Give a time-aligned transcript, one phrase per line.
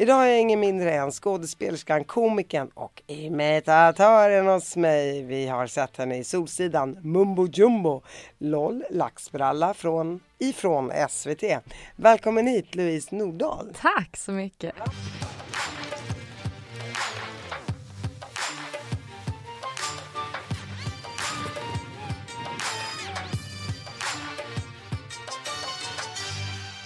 [0.00, 5.22] Idag är jag ingen mindre än skådespelerskan, komikern och imitatören hos mig.
[5.22, 8.02] Vi har sett henne i Solsidan, Mumbo Jumbo,
[8.38, 11.42] LOL, Laxbralla från, ifrån SVT.
[11.96, 13.72] Välkommen hit Louise Nordahl.
[13.80, 14.74] Tack så mycket.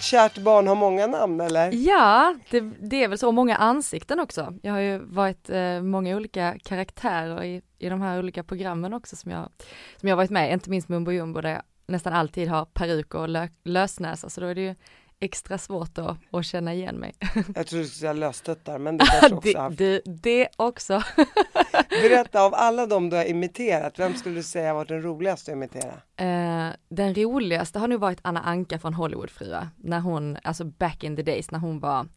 [0.05, 1.71] Kärt barn har många namn eller?
[1.73, 4.53] Ja, det, det är väl så, många ansikten också.
[4.61, 9.15] Jag har ju varit eh, många olika karaktärer i, i de här olika programmen också
[9.15, 9.49] som jag,
[9.97, 13.29] som jag varit med inte minst Mumbo Jumbo där jag nästan alltid har peruk och
[13.29, 14.75] lö, lösnäsa, så då är det ju
[15.19, 17.13] extra svårt att, att känna igen mig.
[17.55, 19.77] Jag tror du skulle säga lösstöttar, men det kanske också haft.
[19.77, 21.03] det, det också.
[21.89, 25.55] Berätta, av alla de du har imiterat, vem skulle du säga var den roligaste att
[25.55, 25.93] imitera?
[26.17, 31.15] Eh, den roligaste har nog varit Anna Anka från Hollywoodfruar, när hon, alltså back in
[31.15, 32.07] the days, när hon var,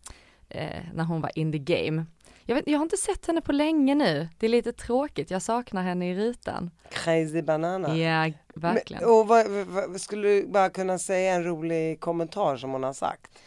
[0.48, 2.06] eh, när hon var in the game.
[2.48, 5.42] Jag, vet, jag har inte sett henne på länge nu, det är lite tråkigt, jag
[5.42, 6.70] saknar henne i rutan.
[6.90, 7.96] Crazy banana.
[7.96, 9.02] Ja, verkligen.
[9.02, 12.92] Men, och vad, vad, skulle du bara kunna säga en rolig kommentar som hon har
[12.92, 13.38] sagt?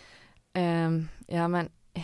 [0.54, 2.04] Um, ja men, eh,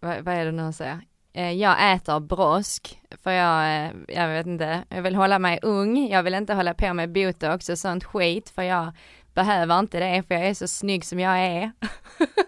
[0.00, 1.00] vad, vad, är det nu hon säger?
[1.36, 6.08] Uh, jag äter brosk, för jag, uh, jag vet inte, jag vill hålla mig ung,
[6.08, 8.92] jag vill inte hålla på med botox och sånt skit, för jag
[9.34, 11.72] behöver inte det, för jag är så snygg som jag är.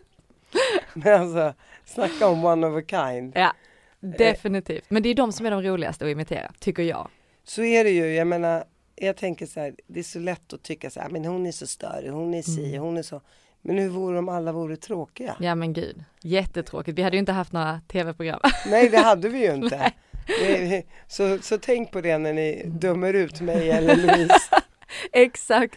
[0.94, 3.32] men alltså, snacka om one of a kind.
[3.36, 3.52] Ja,
[4.00, 4.84] definitivt.
[4.88, 7.08] Men det är de som är de roligaste att imitera, tycker jag.
[7.44, 8.64] Så är det ju, jag menar,
[8.96, 11.52] jag tänker så här, det är så lätt att tycka så här, men hon är
[11.52, 12.82] så störig, hon är si, mm.
[12.82, 13.20] hon är så.
[13.62, 15.36] Men hur vore om alla vore tråkiga?
[15.40, 16.98] Ja men gud, jättetråkigt.
[16.98, 18.40] Vi hade ju inte haft några tv-program.
[18.70, 19.92] Nej det hade vi ju inte.
[21.06, 24.62] Så, så tänk på det när ni dömer ut mig eller Louise.
[25.12, 25.76] Exakt.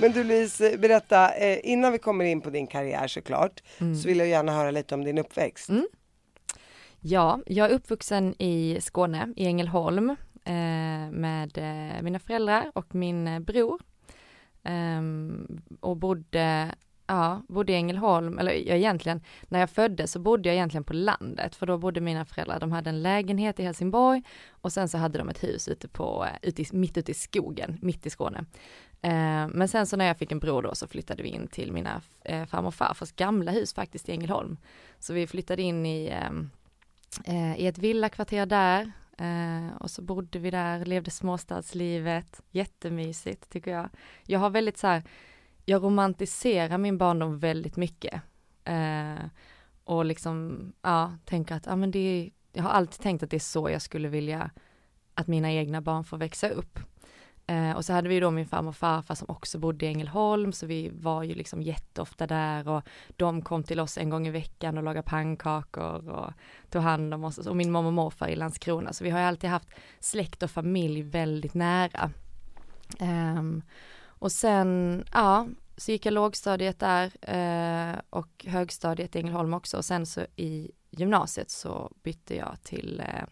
[0.00, 3.94] Men du Lise, berätta, eh, innan vi kommer in på din karriär såklart, mm.
[3.94, 5.68] så vill jag gärna höra lite om din uppväxt.
[5.68, 5.86] Mm.
[7.00, 10.10] Ja, jag är uppvuxen i Skåne, i Ängelholm,
[10.44, 13.80] eh, med eh, mina föräldrar och min bror.
[14.68, 16.74] Um, och bodde
[17.06, 20.92] Ja, bodde i Ängelholm, eller jag egentligen, när jag föddes så bodde jag egentligen på
[20.92, 24.98] landet, för då bodde mina föräldrar, de hade en lägenhet i Helsingborg och sen så
[24.98, 28.10] hade de ett hus ute på, eh, ute i, mitt ute i skogen, mitt i
[28.10, 28.44] Skåne.
[29.02, 31.72] Eh, men sen så när jag fick en bror då så flyttade vi in till
[31.72, 34.56] mina eh, farmor och farfars gamla hus faktiskt i Ängelholm.
[34.98, 36.50] Så vi flyttade in i, ehm,
[37.24, 43.70] eh, i ett villakvarter där eh, och så bodde vi där, levde småstadslivet, jättemysigt tycker
[43.70, 43.88] jag.
[44.26, 45.02] Jag har väldigt så här,
[45.64, 48.22] jag romantiserar min barndom väldigt mycket.
[48.64, 49.24] Eh,
[49.84, 53.36] och liksom, ja, tänker att, ja men det är, jag har alltid tänkt att det
[53.36, 54.50] är så jag skulle vilja
[55.14, 56.78] att mina egna barn får växa upp.
[57.46, 60.52] Eh, och så hade vi då min farmor och farfar som också bodde i Ängelholm,
[60.52, 62.82] så vi var ju liksom jätteofta där och
[63.16, 66.32] de kom till oss en gång i veckan och lagade pannkakor och
[66.70, 69.24] tog hand om oss och min mamma och morfar i Landskrona, så vi har ju
[69.24, 69.68] alltid haft
[70.00, 72.10] släkt och familj väldigt nära.
[73.00, 73.62] Um,
[74.24, 79.84] och sen, ja, så gick jag lågstadiet där eh, och högstadiet i Ängelholm också och
[79.84, 83.24] sen så i gymnasiet så bytte jag till eh,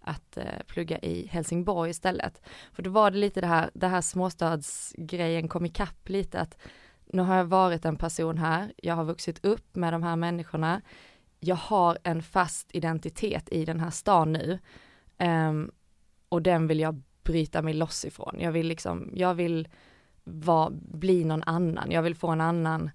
[0.00, 2.42] att eh, plugga i Helsingborg istället.
[2.72, 6.58] För då var det lite det här, det här småstadsgrejen kom ikapp lite att
[7.06, 10.82] nu har jag varit en person här, jag har vuxit upp med de här människorna,
[11.40, 14.58] jag har en fast identitet i den här stan nu
[15.18, 15.70] ehm,
[16.28, 18.36] och den vill jag bryta mig loss ifrån.
[18.38, 19.68] Jag vill liksom, jag vill
[20.28, 22.90] var, bli någon annan, jag vill få en annan,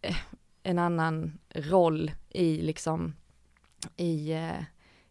[0.00, 0.16] eh,
[0.62, 3.14] en annan roll i liksom,
[3.96, 4.62] i, eh,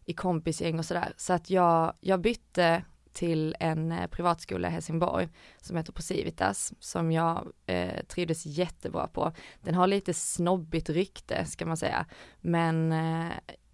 [0.04, 1.12] i kompisgäng och sådär.
[1.16, 2.82] Så att jag, jag bytte
[3.12, 5.28] till en eh, privatskola i Helsingborg
[5.60, 9.32] som heter Posivitas som jag eh, trivdes jättebra på.
[9.60, 12.06] Den har lite snobbigt rykte ska man säga,
[12.40, 13.32] men eh,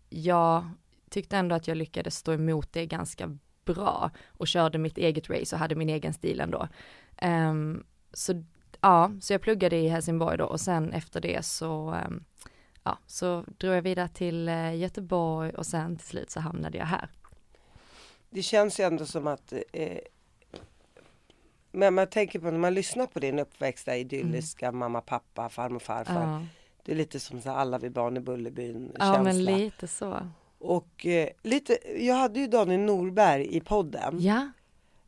[0.08, 0.70] jag
[1.10, 5.56] tyckte ändå att jag lyckades stå emot det ganska bra och körde mitt eget race
[5.56, 6.68] och hade min egen stil ändå.
[7.22, 8.44] Um, så
[8.80, 12.24] ja, så jag pluggade i Helsingborg då och sen efter det så um,
[12.82, 16.86] ja, så drog jag vidare till uh, Göteborg och sen till slut så hamnade jag
[16.86, 17.08] här.
[18.30, 19.98] Det känns ju ändå som att eh,
[21.72, 24.78] men man tänker på när man lyssnar på din uppväxt, där idylliska mm.
[24.78, 26.22] mamma, pappa, farmor, farfar.
[26.22, 26.42] Ja.
[26.84, 30.30] Det är lite som så alla vi barn i Bullerbyn Ja men lite så.
[30.58, 34.20] Och eh, lite, jag hade ju Daniel Norberg i podden.
[34.20, 34.48] Ja.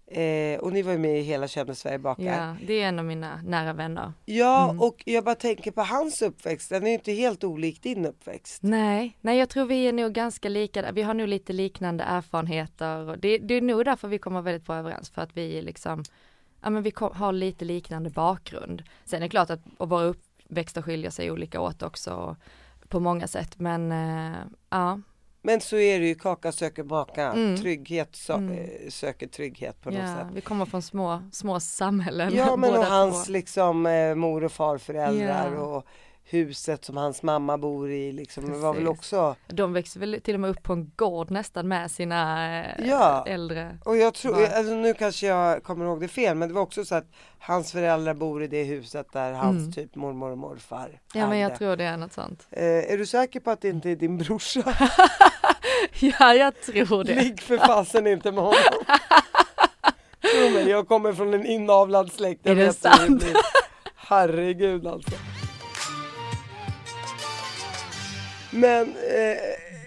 [0.08, 2.24] Eh, och ni var ju med i Hela Kände Sverige bakar.
[2.24, 4.12] Ja, det är en av mina nära vänner.
[4.24, 4.82] Ja, mm.
[4.82, 6.70] och jag bara tänker på hans uppväxt.
[6.70, 8.62] Den är ju inte helt olik din uppväxt.
[8.62, 10.92] Nej, nej jag tror vi är nog ganska lika.
[10.92, 13.08] Vi har nog lite liknande erfarenheter.
[13.08, 15.10] Och det, det är nog därför vi kommer väldigt bra överens.
[15.10, 16.04] För att vi liksom,
[16.62, 18.82] ja men vi kom, har lite liknande bakgrund.
[19.04, 22.36] Sen är det klart att våra uppväxter skiljer sig olika åt också
[22.88, 23.58] på många sätt.
[23.58, 24.36] Men eh,
[24.70, 25.00] ja.
[25.46, 27.56] Men så är det ju, kaka söker baka, mm.
[27.56, 28.58] trygghet so mm.
[28.58, 30.26] Eh, söker trygghet på något ja, sätt.
[30.34, 32.34] Vi kommer från små, små samhällen.
[32.34, 35.60] Ja men och hans liksom eh, mor och farföräldrar ja.
[35.60, 35.86] och
[36.28, 40.34] huset som hans mamma bor i liksom, det var väl också De växte väl till
[40.34, 43.24] och med upp på en gård nästan med sina eh, ja.
[43.26, 46.62] äldre och jag tror, alltså, nu kanske jag kommer ihåg det fel men det var
[46.62, 47.06] också så att
[47.38, 49.72] hans föräldrar bor i det huset där hans mm.
[49.72, 51.30] typ mormor och morfar Ja hade.
[51.30, 53.90] men jag tror det är något sånt eh, Är du säker på att det inte
[53.90, 54.62] är din brorsa?
[56.18, 58.58] ja jag tror det Ligg för fasen inte med honom
[60.32, 63.24] Tro mig, jag kommer från en inavlad släkt jag Är det sant?
[63.96, 65.16] Herregud alltså
[68.50, 69.36] Men eh,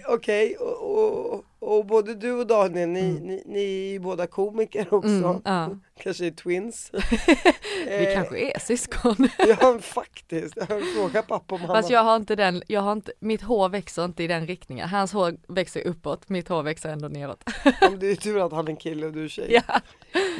[0.07, 0.67] okej, okay.
[0.67, 3.23] och, och, och, både du och Daniel, ni, mm.
[3.23, 5.09] ni, ni är ju båda komiker också.
[5.09, 5.69] Mm, ja.
[6.03, 6.91] Kanske är twins.
[7.87, 9.15] Vi eh, kanske är syskon.
[9.47, 10.53] ja faktiskt,
[10.95, 11.73] frågat pappa och mamma.
[11.73, 14.89] Fast jag har inte den, jag har inte, mitt hår växer inte i den riktningen.
[14.89, 17.43] Hans hår växer uppåt, mitt hår växer ändå neråt.
[17.99, 19.47] det är tur att han är kille och du är tjej.
[19.67, 19.81] Ja,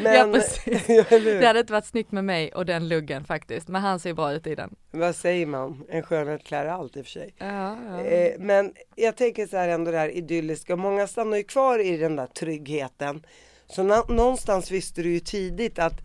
[0.02, 0.88] men, ja precis.
[1.24, 4.34] det hade inte varit snyggt med mig och den luggen faktiskt, men han ser bra
[4.34, 4.76] ut i den.
[4.92, 5.84] Vad säger man?
[5.90, 7.36] En skönhet klär allt i och för sig.
[7.38, 8.02] Ja, ja.
[8.02, 11.98] Eh, men jag tänker så här ändå det här idylliska, många stannar ju kvar i
[11.98, 13.24] den där tryggheten
[13.70, 16.02] så någonstans visste du ju tidigt att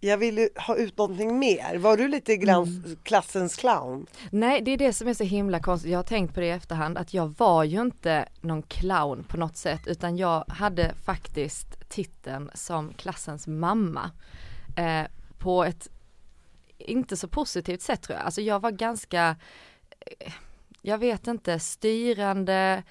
[0.00, 1.78] jag ville ha ut någonting mer.
[1.78, 2.98] Var du lite glans, mm.
[3.02, 4.06] klassens clown?
[4.30, 5.90] Nej, det är det som är så himla konstigt.
[5.90, 9.36] Jag har tänkt på det i efterhand att jag var ju inte någon clown på
[9.36, 14.10] något sätt utan jag hade faktiskt titeln som klassens mamma.
[14.76, 15.06] Eh,
[15.38, 15.88] på ett
[16.78, 18.24] inte så positivt sätt tror jag.
[18.24, 19.36] Alltså jag var ganska,
[20.00, 20.32] eh,
[20.82, 22.82] jag vet inte, styrande,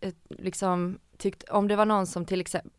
[0.00, 2.72] eh, liksom tyckt, om det var någon som till exempel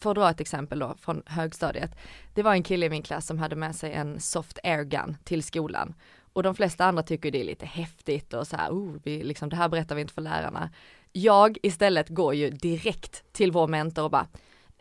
[0.00, 1.90] för att dra ett exempel då från högstadiet.
[2.34, 5.42] Det var en kille i min klass som hade med sig en soft airgun till
[5.42, 5.94] skolan.
[6.32, 9.48] Och de flesta andra tycker det är lite häftigt och så här, oh, vi, liksom,
[9.48, 10.70] det här berättar vi inte för lärarna.
[11.12, 14.26] Jag istället går ju direkt till vår mentor och bara,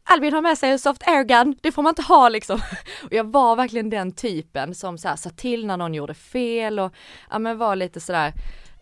[0.03, 2.59] Albin har med sig en soft airgun, det får man inte ha liksom.
[3.03, 6.79] Och jag var verkligen den typen som så här, sa till när någon gjorde fel
[6.79, 6.93] och
[7.29, 8.33] ja men var lite sådär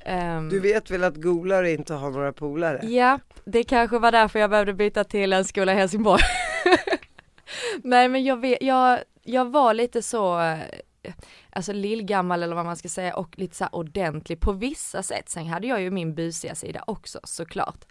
[0.05, 2.79] Um, du vet väl att golare inte har några polare?
[2.83, 6.21] Ja, det kanske var därför jag behövde byta till en skola i Helsingborg.
[7.83, 10.59] Nej men jag, vet, jag, jag var lite så, eh,
[11.49, 15.29] alltså lillgammal eller vad man ska säga och lite så ordentlig på vissa sätt.
[15.29, 17.85] Sen hade jag ju min busiga sida också såklart.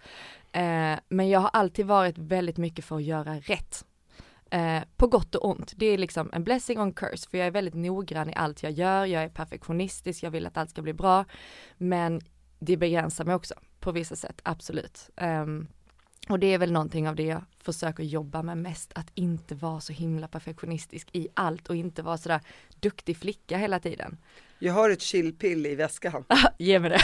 [0.57, 3.85] Uh, men jag har alltid varit väldigt mycket för att göra rätt.
[4.51, 5.73] Eh, på gott och ont.
[5.75, 8.71] Det är liksom en blessing on curse för jag är väldigt noggrann i allt jag
[8.71, 11.25] gör, jag är perfektionistisk, jag vill att allt ska bli bra.
[11.77, 12.21] Men
[12.59, 15.09] det begränsar mig också på vissa sätt, absolut.
[15.21, 15.67] Um,
[16.29, 19.79] och det är väl någonting av det jag försöker jobba med mest, att inte vara
[19.79, 22.41] så himla perfektionistisk i allt och inte vara sådär
[22.79, 24.17] duktig flicka hela tiden.
[24.59, 26.23] Jag har ett chillpill i väskan.
[26.57, 27.01] Ge mig det.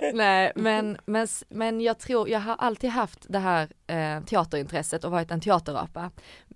[0.14, 5.10] Nej, men, men, men jag tror, jag har alltid haft det här eh, teaterintresset och
[5.10, 6.10] varit en teaterapa.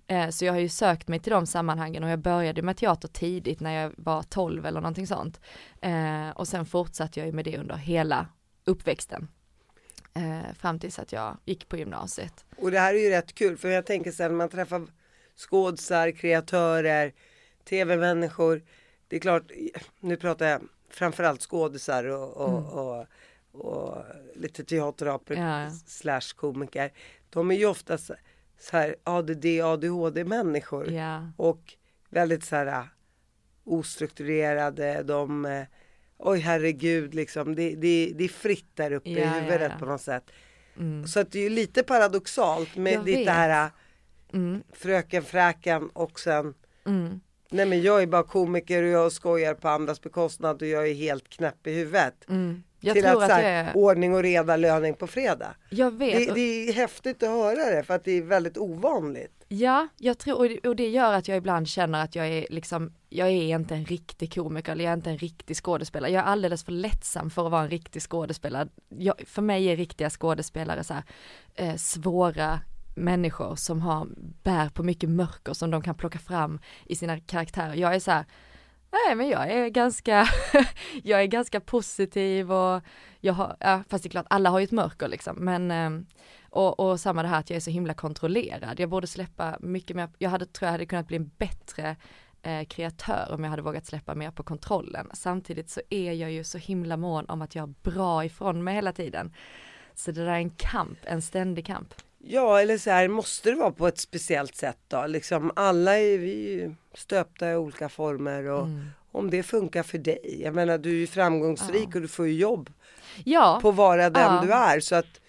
[0.07, 3.07] Eh, så jag har ju sökt mig till de sammanhangen och jag började med teater
[3.07, 5.39] tidigt när jag var 12 eller någonting sånt.
[5.81, 8.27] Eh, och sen fortsatte jag ju med det under hela
[8.65, 9.27] uppväxten.
[10.13, 12.45] Eh, fram tills att jag gick på gymnasiet.
[12.57, 14.87] Och det här är ju rätt kul för jag tänker sen man träffar
[15.37, 17.13] skådisar, kreatörer,
[17.69, 18.61] tv-människor.
[19.07, 19.51] Det är klart,
[19.99, 22.65] nu pratar jag framförallt skådisar och, och, mm.
[22.65, 23.05] och
[23.51, 23.97] och
[24.35, 25.69] lite teaterapor ja.
[25.87, 26.91] slash komiker.
[27.29, 28.13] De är ju ofta så,
[28.71, 30.91] här ADD, ADHD människor.
[30.91, 31.31] Ja.
[31.37, 31.73] Och
[32.09, 32.83] väldigt så här äh,
[33.63, 35.03] ostrukturerade.
[35.03, 35.63] De, äh,
[36.17, 37.55] oj herregud liksom.
[37.55, 40.31] Det, det, det är fritt där uppe ja, i huvudet på något sätt.
[41.07, 43.71] Så att det är ju lite paradoxalt med Jag det här
[44.33, 44.63] Mm.
[44.73, 46.53] fröken fräken och sen
[46.85, 47.19] Mm.
[47.49, 50.93] Nej men jag är bara komiker och jag skojar på andras bekostnad och jag är
[50.93, 52.29] helt knäpp i huvudet.
[52.29, 52.63] Mm.
[52.83, 55.55] Jag till tror att, att här, är, ordning och reda löning på fredag.
[55.69, 56.27] jag vet.
[56.27, 59.31] Det, det är häftigt att höra det för att det är väldigt ovanligt.
[59.47, 62.45] Ja, jag tror, och det- och det gör att jag ibland känner att jag är
[62.49, 66.11] liksom, jag är inte en riktig komiker eller jag är inte en riktig skådespelare.
[66.11, 68.67] Jag är alldeles för lättsam för att vara en riktig skådespelare.
[68.89, 71.03] Jag, för mig är riktiga skådespelare så här,
[71.55, 72.59] eh, svåra
[72.95, 74.07] människor som har,
[74.43, 77.73] bär på mycket mörker som de kan plocka fram i sina karaktärer.
[77.75, 78.25] Jag är så här,
[78.91, 80.27] nej men jag är ganska,
[81.03, 82.81] jag är ganska positiv och
[83.19, 86.05] jag har, ja, fast det är klart alla har ju ett mörker liksom, men ehm,
[86.49, 88.79] och, och samma det här att jag är så himla kontrollerad.
[88.79, 91.95] Jag borde släppa mycket mer, jag hade, tror jag hade kunnat bli en bättre
[92.41, 95.09] eh, kreatör om jag hade vågat släppa mer på kontrollen.
[95.13, 98.75] Samtidigt så är jag ju så himla mån om att jag har bra ifrån mig
[98.75, 99.33] hela tiden.
[99.93, 101.93] Så det där är en kamp, en ständig kamp.
[102.23, 105.05] Ja eller så här måste det vara på ett speciellt sätt då.
[105.07, 108.85] Liksom alla är vi stöpta i olika former och Mm.
[109.11, 110.41] om det funkar för dig.
[110.43, 112.69] Jag menar du är ju framgångsrik och du får ju jobb
[113.23, 114.41] Ja, på att vara den Ja.
[114.45, 115.21] du är så att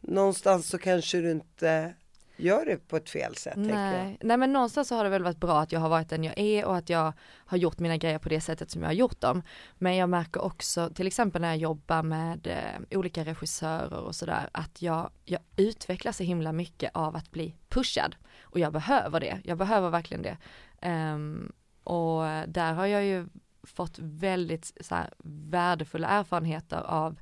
[0.00, 1.94] någonstans så kanske du inte
[2.42, 3.56] gör det på ett fel sätt.
[3.56, 4.18] Nej.
[4.20, 6.38] Nej men någonstans så har det väl varit bra att jag har varit den jag
[6.38, 9.20] är och att jag har gjort mina grejer på det sättet som jag har gjort
[9.20, 9.42] dem.
[9.78, 14.48] Men jag märker också, till exempel när jag jobbar med eh, olika regissörer och sådär,
[14.52, 18.16] att jag, jag utvecklar så himla mycket av att bli pushad.
[18.42, 20.36] Och jag behöver det, jag behöver verkligen det.
[20.80, 21.52] Ehm,
[21.84, 23.26] och där har jag ju
[23.62, 25.10] fått väldigt så här,
[25.50, 27.18] värdefulla erfarenheter av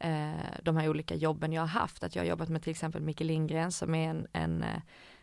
[0.00, 2.04] Eh, de här olika jobben jag har haft.
[2.04, 4.80] Att jag har jobbat med till exempel Micke Lindgren som är en, en eh,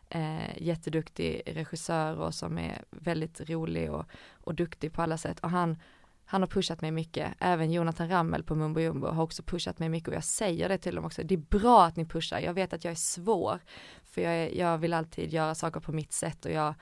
[0.10, 5.40] eh, jätteduktig regissör och som är väldigt rolig och, och duktig på alla sätt.
[5.40, 5.78] Och han,
[6.26, 7.34] han har pushat mig mycket.
[7.40, 10.78] Även Jonathan Rammel på Mumbo Jumbo har också pushat mig mycket och jag säger det
[10.78, 11.24] till dem också.
[11.24, 12.40] Det är bra att ni pushar.
[12.40, 13.60] Jag vet att jag är svår.
[14.04, 16.74] För jag, är, jag vill alltid göra saker på mitt sätt och jag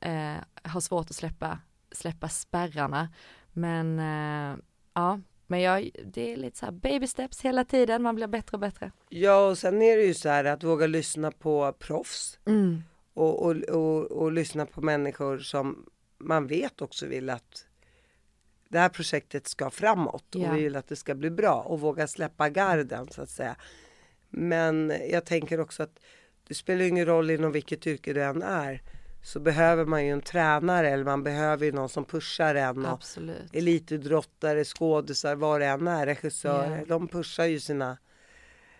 [0.00, 1.58] eh, har svårt att släppa,
[1.92, 3.08] släppa spärrarna.
[3.52, 4.56] Men eh,
[4.94, 8.02] ja, men jag, det är lite så här baby steps hela tiden.
[8.02, 8.92] Man blir bättre och bättre.
[9.08, 12.82] Ja och sen är det ju så här att våga lyssna på proffs Mm.
[13.14, 15.86] och, och, och, och lyssna på människor som
[16.18, 17.66] man vet också vill att
[18.68, 20.52] det här projektet ska framåt och Ja.
[20.52, 23.56] vi vill att det ska bli bra och våga släppa garden så att säga.
[24.30, 25.98] Men jag tänker också att
[26.48, 28.82] det spelar ingen roll inom vilket yrke du än är
[29.22, 32.92] så behöver man ju en tränare eller man behöver ju någon som pushar en och
[32.92, 33.54] Absolut.
[33.54, 36.78] elitidrottare, skådisar, vad det än är, regissörer.
[36.78, 36.84] Ja.
[36.88, 37.98] De pushar ju sina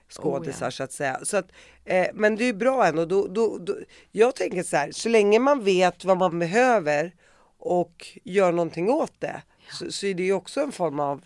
[0.09, 0.71] skådisar Oh, ja.
[0.71, 1.21] så att säga.
[1.23, 1.53] Så att,
[1.85, 3.05] eh, men det är ju bra ändå.
[3.05, 3.77] Då, då, då,
[4.11, 7.15] jag tänker så här, så länge man vet vad man behöver
[7.59, 11.25] och gör någonting åt det så, så är det ju också en form av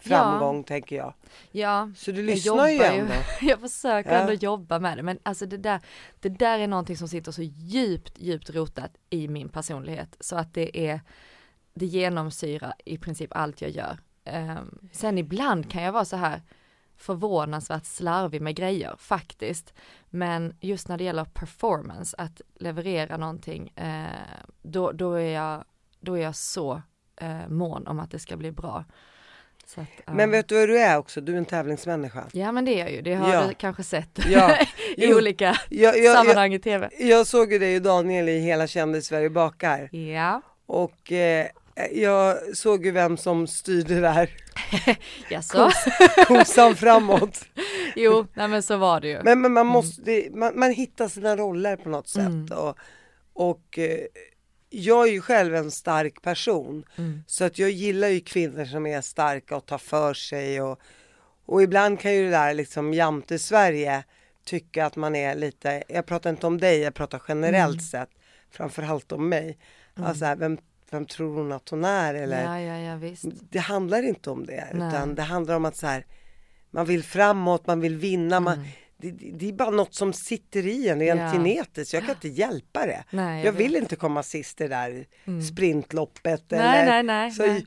[0.00, 1.14] framgång tänker jag.
[1.50, 3.14] Ja, Så du jag lyssnar ju ändå.
[3.40, 4.18] jag försöker Ja.
[4.18, 5.80] ändå jobba med det, men alltså det där,
[6.20, 10.54] det där är någonting som sitter så djupt, djupt rotat i min personlighet, så att
[10.54, 11.00] det är,
[11.74, 13.98] det genomsyrar i princip allt jag gör.
[14.24, 16.42] Ehm, sen ibland kan jag vara så här
[16.96, 19.74] förvånansvärt slarvig med grejer, faktiskt.
[20.10, 24.06] Men just när det gäller performance, att leverera någonting, eh,
[24.62, 25.64] då, då, är jag,
[26.00, 26.82] då är jag så
[27.16, 28.84] eh, mån om att det ska bli bra.
[29.78, 30.12] Att, ja.
[30.12, 31.20] Men vet du vad du är också?
[31.20, 32.24] Du är en tävlingsmänniska.
[32.32, 33.46] Ja men det är jag ju, det har Ja.
[33.48, 34.56] du kanske sett Ja.
[34.96, 35.16] i Jo.
[35.16, 36.88] olika Jag, jag, sammanhang i tv.
[36.98, 41.46] jag såg ju dig och Daniel i Hela kändis-Sverige bakar Ja, och eh,
[41.92, 44.30] jag såg ju vem som styrde där
[45.30, 45.70] jaså?
[46.26, 47.44] kosan framåt.
[47.96, 49.20] Jo, nej men så var det ju.
[49.24, 52.20] Men, men man måste, det, man, man hittar sina roller på något sätt.
[52.26, 52.52] Mm.
[52.58, 52.76] Och,
[53.34, 53.98] och eh,
[54.72, 56.84] jag är ju själv en stark person.
[56.98, 57.24] Mm.
[57.26, 60.60] Så att jag gillar ju kvinnor som är starka och tar för sig.
[60.62, 60.80] Och,
[61.46, 64.04] och ibland kan ju det där liksom jante Sverige
[64.44, 67.80] tycka att man är lite, jag pratar inte om dig, jag pratar generellt Mm.
[67.84, 68.08] sett.
[68.50, 69.58] Framförallt om mig.
[69.94, 70.58] Alltså här, vem,
[70.90, 72.14] vem tror hon att hon är?
[72.14, 73.24] Eller, Ja, ja, ja visst.
[73.50, 74.88] det handlar inte om det Nej.
[74.88, 76.06] utan det handlar om att så här,
[76.70, 78.40] man vill framåt, man vill vinna.
[78.40, 78.66] Man, Mm.
[78.66, 81.32] det, det det är bara något som sitter i en rent Ja.
[81.32, 81.92] genetiskt.
[81.94, 83.04] Jag kan inte hjälpa det.
[83.10, 83.70] Nej, jag jag vill.
[83.74, 83.82] Mm.
[83.82, 85.06] inte komma sist i det där
[85.56, 86.44] sprintloppet.
[86.48, 87.66] Nej, eller, nej, nej, så, nej.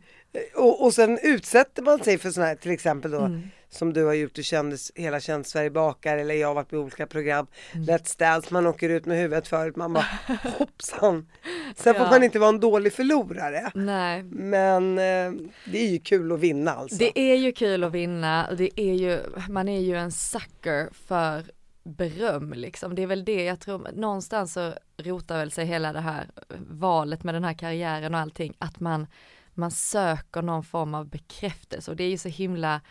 [0.55, 3.41] Och, och sen utsätter man sig för sådana här, till exempel då, Mm.
[3.75, 6.79] Som du har gjort, du kändes, hela Känd Sverige bakar eller jag har varit med
[6.79, 7.85] i olika program, Mm.
[7.87, 10.05] Let's Dance, man åker ut med huvudet förut, man bara
[10.57, 11.29] hoppsan.
[11.75, 12.09] Sen får Ja.
[12.09, 13.71] man inte vara en dålig förlorare.
[13.75, 15.31] Nej, Men eh,
[15.65, 16.97] det är ju kul att vinna alltså.
[16.97, 20.89] det är ju kul att vinna och det är ju, man är ju en sucker
[21.07, 21.43] för
[21.83, 22.95] beröm liksom.
[22.95, 26.29] Det är väl det jag tror, någonstans så rotar väl sig hela det här
[26.69, 29.07] valet med den här karriären och allting, att man,
[29.53, 32.81] man söker någon form av bekräftelse och det är ju så himla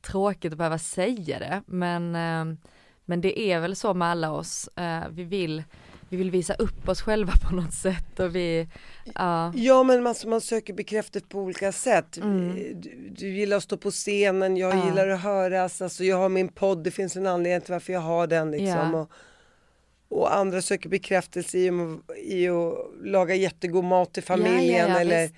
[0.00, 2.56] tråkigt att behöva säga det, men, eh,
[3.04, 4.68] men det är väl så med alla oss.
[4.76, 5.62] Eh, vi vill
[6.08, 8.68] vi vill visa upp oss själva på något sätt och vi,
[9.14, 9.52] ja.
[9.54, 12.16] Ja men man, man söker bekräftelse på olika sätt.
[12.16, 12.54] Mm.
[12.80, 14.86] Du, du gillar att stå på scenen, jag Ja.
[14.86, 18.00] gillar att höras, alltså jag har min podd, det finns en anledning till varför jag
[18.00, 18.66] har den liksom.
[18.68, 19.00] Ja.
[19.00, 19.10] Och,
[20.18, 21.70] och andra söker bekräftelse i,
[22.24, 22.74] i att
[23.04, 25.34] laga jättegod mat till familjen eller visst.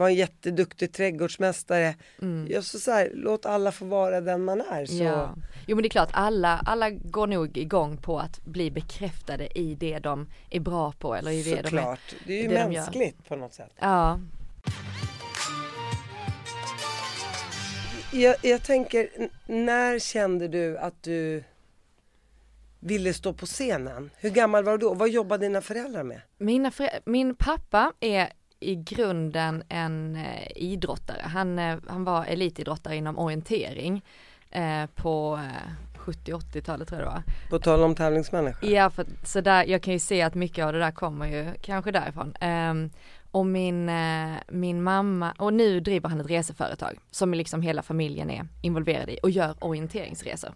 [0.00, 1.94] Vara en jätteduktig trädgårdsmästare.
[2.22, 2.46] Mm.
[2.50, 4.86] Jag så, så här, låt alla få vara den man är.
[4.86, 4.94] Så.
[5.04, 5.34] Ja.
[5.66, 9.74] Jo men det är klart, alla, alla går nog igång på att bli bekräftade i
[9.74, 11.62] det de är bra på eller i det de är.
[11.62, 13.70] Såklart, det är ju det mänskligt på något sätt.
[13.80, 14.20] Ja,
[18.12, 19.08] Jag, jag tänker,
[19.46, 21.44] när kände du att du
[22.80, 24.10] ville stå på scenen?
[24.18, 24.94] Hur gammal var du då?
[24.94, 26.20] Vad jobbade dina föräldrar med?
[26.38, 31.22] Mina förä- min pappa är i grunden en eh, idrottare.
[31.22, 34.04] Han, eh, han var elitidrottare inom orientering
[34.50, 37.22] eh, på eh, 70-80-talet tror jag det var.
[37.50, 38.66] På tal om tävlingsmänniska.
[38.66, 41.54] Ja, för, så där, jag kan ju se att mycket av det där kommer ju
[41.60, 42.34] kanske därifrån.
[42.40, 42.90] Ehm,
[43.32, 43.90] och min,
[44.48, 49.18] min mamma, och nu driver han ett reseföretag som liksom hela familjen är involverad i
[49.22, 50.50] och gör orienteringsresor.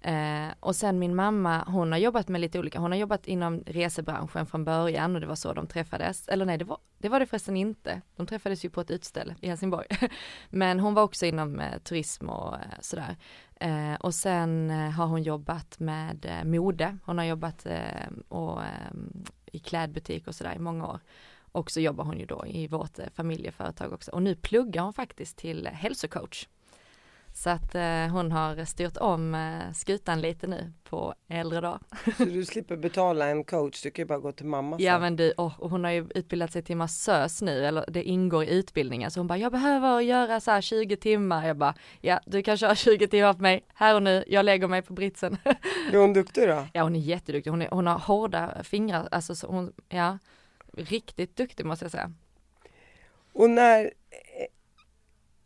[0.00, 3.62] Eh, och sen min mamma, hon har jobbat med lite olika, hon har jobbat inom
[3.66, 7.20] resebranschen från början och det var så de träffades, eller nej det var det, var
[7.20, 9.86] det förresten inte, de träffades ju på ett utställe i Helsingborg.
[10.50, 13.16] Men hon var också inom eh, turism och eh, sådär.
[13.60, 18.62] Eh, och sen eh, har hon jobbat med eh, mode, hon har jobbat eh, och,
[18.62, 18.92] eh,
[19.46, 21.00] i klädbutik och sådär i många år.
[21.52, 24.92] Och så jobbar hon ju då i vårt eh, familjeföretag också och nu pluggar hon
[24.92, 26.48] faktiskt till eh, hälsocoach.
[27.36, 31.80] Så att eh, hon har styrt om eh, skutan lite nu på äldre dag.
[32.18, 35.00] Så du slipper betala en coach, du kan ju bara gå till mamma Ja sen.
[35.00, 38.44] men du, åh, och hon har ju utbildat sig till massös nu, eller det ingår
[38.44, 39.10] i utbildningen.
[39.10, 41.46] Så hon bara, jag behöver göra så här 20 timmar.
[41.46, 44.68] Jag bara, ja du kan köra 20 timmar på mig, här och nu, jag lägger
[44.68, 45.36] mig på britsen.
[45.92, 46.66] Är hon duktig då?
[46.72, 50.18] ja hon är jätteduktig, hon, är, hon har hårda fingrar, alltså så hon, ja,
[50.72, 52.12] riktigt duktig måste jag säga.
[53.32, 53.90] Och när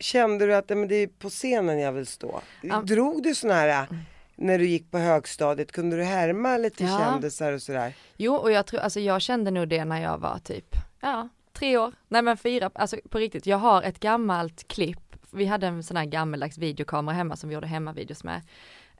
[0.00, 2.40] kände du att men det är på scenen jag vill stå?
[2.62, 2.80] Ja.
[2.80, 3.96] Drog du sådana här, eh,
[4.36, 6.98] när du gick på högstadiet, kunde du härma lite Ja.
[6.98, 7.94] kändisar och sådär?
[8.16, 11.78] Jo, och jag tror, alltså jag kände nog det när jag var typ, ja, tre
[11.78, 15.82] år, nej men fyra, alltså på riktigt, jag har ett gammalt klipp, vi hade en
[15.82, 18.42] sån här gammaldags videokamera hemma som vi gjorde hemmavideos med.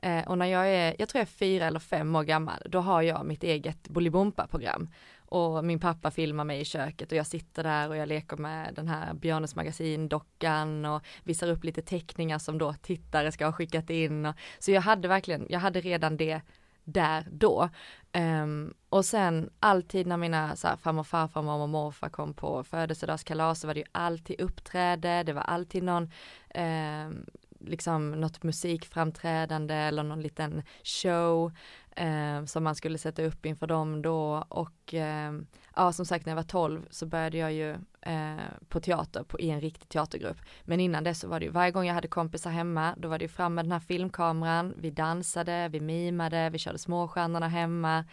[0.01, 2.79] Eh, och när jag är, jag tror jag är fyra eller fem år gammal, då
[2.79, 4.89] har jag mitt eget Bolibompa-program.
[5.31, 8.73] Och min pappa filmar mig i köket och jag sitter där och jag leker med
[8.75, 13.89] den här Björnes magasin-dockan och visar upp lite teckningar som då tittare ska ha skickat
[13.89, 14.25] in.
[14.25, 16.41] Och, så jag hade verkligen, jag hade redan det
[16.83, 17.69] där då.
[18.13, 22.63] Um, och sen alltid när mina så här, farmor, farfar, mormor och morfar kom på
[22.63, 26.11] födelsedagskalas så var det ju alltid uppträde, det var alltid någon
[26.55, 27.25] um,
[27.65, 31.51] liksom något musikframträdande eller någon liten show
[31.95, 34.45] eh, som man skulle sätta upp inför dem då.
[34.49, 35.33] Och eh,
[35.75, 38.35] ja som sagt när jag var 12 så började jag ju eh,
[38.69, 40.37] på teater på, i en riktig teatergrupp.
[40.63, 43.19] Men innan det så var det ju varje gång jag hade kompisar hemma då var
[43.19, 44.73] det ju fram med den här filmkameran.
[44.77, 48.05] Vi dansade, vi mimade, vi körde småstjärnorna hemma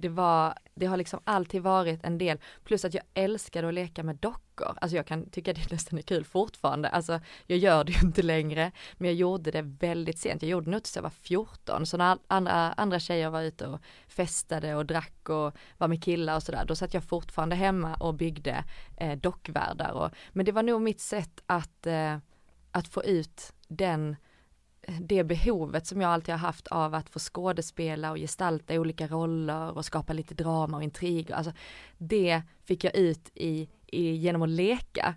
[0.00, 4.02] det var, det har liksom alltid varit en del, plus att jag älskade att leka
[4.02, 4.78] med dockor.
[4.80, 8.22] Alltså jag kan tycka det nästan är kul fortfarande, alltså jag gör det ju inte
[8.22, 11.86] längre, men jag gjorde det väldigt sent, jag gjorde det nog tills jag var 14,
[11.86, 16.36] så när andra, andra tjejer var ute och festade och drack och var med killar
[16.36, 18.64] och sådär, då satt jag fortfarande hemma och byggde
[18.96, 22.16] eh, dockvärldar och, men det var nog mitt sätt att, eh,
[22.70, 24.16] att få ut den
[25.00, 29.76] det behovet som jag alltid har haft av att få skådespela och gestalta olika roller
[29.76, 31.34] och skapa lite drama och intriger.
[31.34, 31.52] Alltså
[31.98, 35.14] det fick jag ut i, i genom att leka.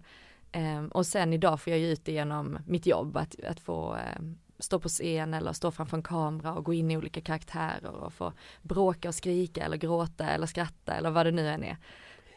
[0.55, 3.97] Um, och sen idag får jag ju ut det genom mitt jobb, att, att få
[4.19, 7.95] um, stå på scen eller stå framför en kamera och gå in i olika karaktärer
[7.95, 11.77] och få bråka och skrika eller gråta eller skratta eller vad det nu än är.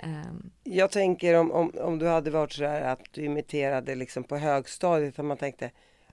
[0.02, 0.50] Um.
[0.62, 5.18] Jag tänker om, om, om du hade varit sådär att du imiterade liksom på högstadiet,
[5.18, 5.70] att man tänkte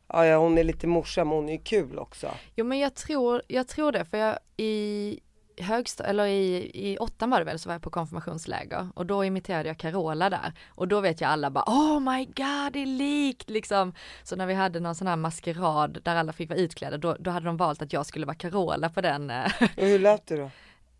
[0.08, 2.32] Ja, ja, hon är lite morsa, men hon är ju kul också.
[2.56, 5.20] Jo men jag tror, jag tror det för jag i
[5.58, 9.24] högsta, eller i, i åttan var det väl så var jag på konfirmationsläger och då
[9.24, 12.86] imiterade jag Carola där och då vet jag alla bara oh my god det är
[12.86, 13.94] likt liksom.
[14.24, 17.32] Så när vi hade någon sån här maskerad där alla fick vara utklädda då, då
[17.32, 20.38] hade de valt att jag skulle vara Carola på den eh, Och hur lät du
[20.38, 20.50] då?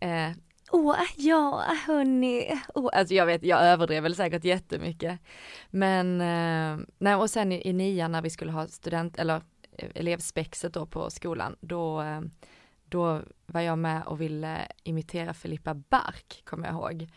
[0.06, 0.30] eh,
[0.70, 2.60] Åh, ja hörni.
[2.74, 5.20] Oh, alltså jag vet, jag överdrev väl säkert jättemycket.
[5.70, 9.42] Men, eh, nej och sen i, i nian när vi skulle ha student, eller
[9.78, 12.20] eh, elevspexet då på skolan, då, eh,
[12.84, 17.08] då var jag med och ville imitera Filippa Bark, kommer jag ihåg.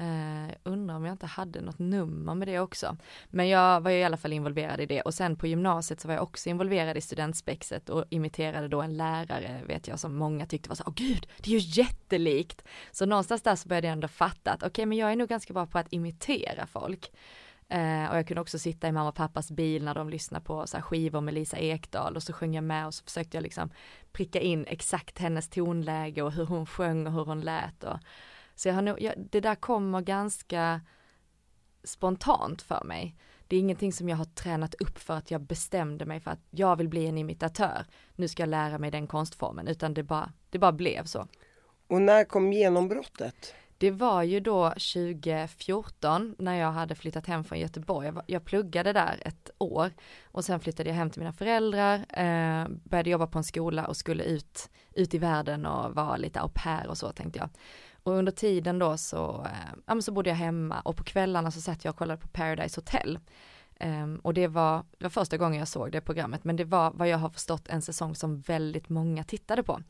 [0.00, 2.96] Uh, undrar om jag inte hade något nummer med det också.
[3.28, 6.08] Men jag var ju i alla fall involverad i det och sen på gymnasiet så
[6.08, 10.46] var jag också involverad i studentspexet och imiterade då en lärare vet jag som många
[10.46, 12.64] tyckte var så, åh gud, det är ju jättelikt.
[12.90, 15.28] Så någonstans där så började jag ändå fatta att okej, okay, men jag är nog
[15.28, 17.10] ganska bra på att imitera folk.
[17.74, 20.66] Uh, och jag kunde också sitta i mamma och pappas bil när de lyssnade på
[20.66, 23.42] så här, skivor med Lisa Ekdahl och så sjöng jag med och så försökte jag
[23.42, 23.70] liksom
[24.12, 27.84] pricka in exakt hennes tonläge och hur hon sjöng och hur hon lät.
[27.84, 27.98] Och,
[28.60, 30.80] så jag har nog, jag, det där kommer ganska
[31.84, 33.16] spontant för mig.
[33.48, 36.46] Det är ingenting som jag har tränat upp för att jag bestämde mig för att
[36.50, 37.84] jag vill bli en imitatör.
[38.14, 41.28] Nu ska jag lära mig den konstformen, utan det bara, det bara blev så.
[41.86, 43.54] Och när kom genombrottet?
[43.78, 48.06] Det var ju då 2014 när jag hade flyttat hem från Göteborg.
[48.06, 49.90] Jag, jag pluggade där ett år
[50.24, 53.96] och sen flyttade jag hem till mina föräldrar, eh, började jobba på en skola och
[53.96, 57.48] skulle ut, ut i världen och vara lite au pair och så tänkte jag.
[58.10, 61.50] Och under tiden då så, eh, ja men så bodde jag hemma och på kvällarna
[61.50, 63.18] så satt jag och kollade på Paradise Hotel.
[63.80, 66.90] Um, och det var, det var första gången jag såg det programmet, men det var
[66.90, 69.80] vad jag har förstått en säsong som väldigt många tittade på.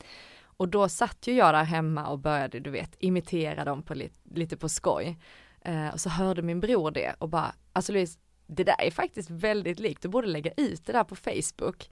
[0.43, 4.19] Och då satt ju jag där hemma och började, du vet, imitera dem på lite,
[4.35, 5.19] lite på skoj.
[5.69, 9.31] Uh, och så hörde min bror det och bara, alltså Louise, det där är faktiskt
[9.31, 11.91] väldigt likt, du borde lägga ut det där på Facebook.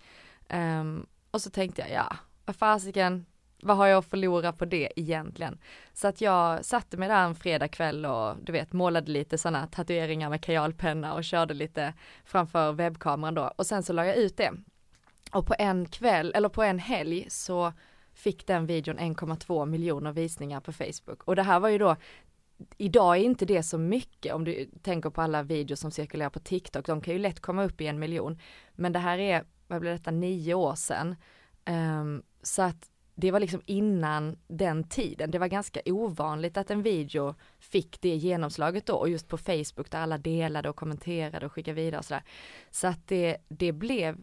[0.48, 3.26] Um, och så tänkte jag, ja, vad fasiken,
[3.62, 5.58] vad har jag att förlora på det egentligen?
[5.92, 10.30] Så att jag satte mig där en fredagkväll och du vet målade lite sådana tatueringar
[10.30, 11.94] med kajalpenna och körde lite
[12.24, 14.52] framför webbkameran då och sen så la jag ut det.
[15.32, 17.72] Och på en kväll, eller på en helg så
[18.14, 21.96] fick den videon 1,2 miljoner visningar på Facebook och det här var ju då
[22.78, 26.40] Idag är inte det så mycket om du tänker på alla videos som cirkulerar på
[26.40, 28.38] TikTok, de kan ju lätt komma upp i en miljon.
[28.74, 31.16] Men det här är, vad blir detta, nio år sedan.
[31.66, 35.30] Um, så att det var liksom innan den tiden.
[35.30, 39.90] Det var ganska ovanligt att en video fick det genomslaget då och just på Facebook
[39.90, 42.22] där alla delade och kommenterade och skickade vidare och sådär.
[42.70, 44.16] Så att det, det blev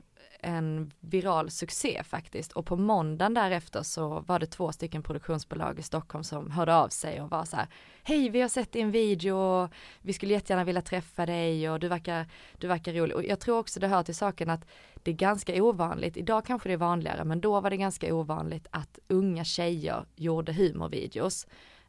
[0.45, 5.83] en viral succé faktiskt och på måndagen därefter så var det två stycken produktionsbolag i
[5.83, 7.67] Stockholm som hörde av sig och var så här
[8.03, 11.87] Hej vi har sett din video och vi skulle jättegärna vilja träffa dig och du
[11.87, 12.27] verkar,
[12.57, 14.67] du verkar rolig och jag tror också det hör till saken att
[15.03, 18.67] det är ganska ovanligt, idag kanske det är vanligare men då var det ganska ovanligt
[18.71, 21.47] att unga tjejer gjorde humorvideos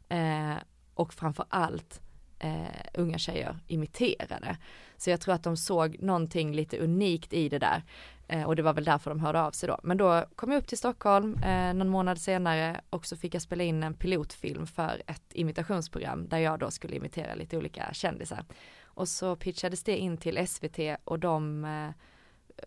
[0.09, 0.55] eh,
[0.93, 2.01] och framför allt
[2.39, 4.57] eh, unga tjejer imiterade.
[4.97, 7.83] Så jag tror att de såg någonting lite unikt i det där.
[8.27, 9.79] Eh, och det var väl därför de hörde av sig då.
[9.83, 13.41] Men då kom jag upp till Stockholm eh, någon månad senare och så fick jag
[13.41, 18.45] spela in en pilotfilm för ett imitationsprogram där jag då skulle imitera lite olika kändisar.
[18.83, 21.89] Och så pitchades det in till SVT och de eh,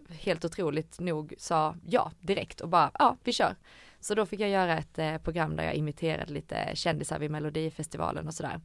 [0.08, 3.56] helt otroligt nog sa ja direkt och bara ja vi kör.
[4.00, 8.26] Så då fick jag göra ett eh, program där jag imiterade lite kändisar vid Melodifestivalen
[8.26, 8.60] och sådär.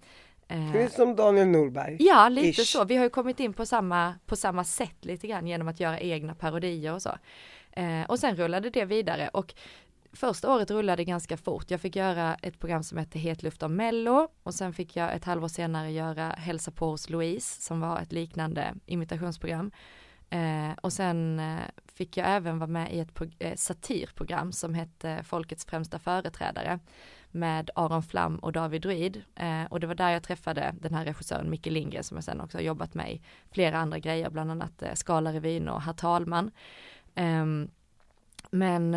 [0.47, 1.97] Det är som Daniel Norberg.
[1.99, 2.71] Ja, lite Ish.
[2.71, 2.83] så.
[2.85, 5.99] Vi har ju kommit in på samma, på samma sätt lite grann genom att göra
[5.99, 7.17] egna parodier och så.
[7.71, 9.53] Eh, och sen rullade det vidare och
[10.13, 11.71] första året rullade ganska fort.
[11.71, 15.25] Jag fick göra ett program som hette Hetluft om Mello och sen fick jag ett
[15.25, 19.71] halvår senare göra Hälsa på hos Louise som var ett liknande imitationsprogram.
[20.29, 21.59] Eh, och sen eh,
[21.95, 26.79] fick jag även vara med i ett eh, satirprogram som hette Folkets främsta företrädare
[27.35, 31.05] med Aron Flam och David Druid Eh, och det var där jag träffade den här
[31.05, 33.21] regissören Micke Lindgren som jag sen också har jobbat med i
[33.51, 36.51] flera andra grejer, bland annat eh, Skalarevyn och Herr talman.
[37.15, 37.69] Ehm, eh,
[38.49, 38.91] men,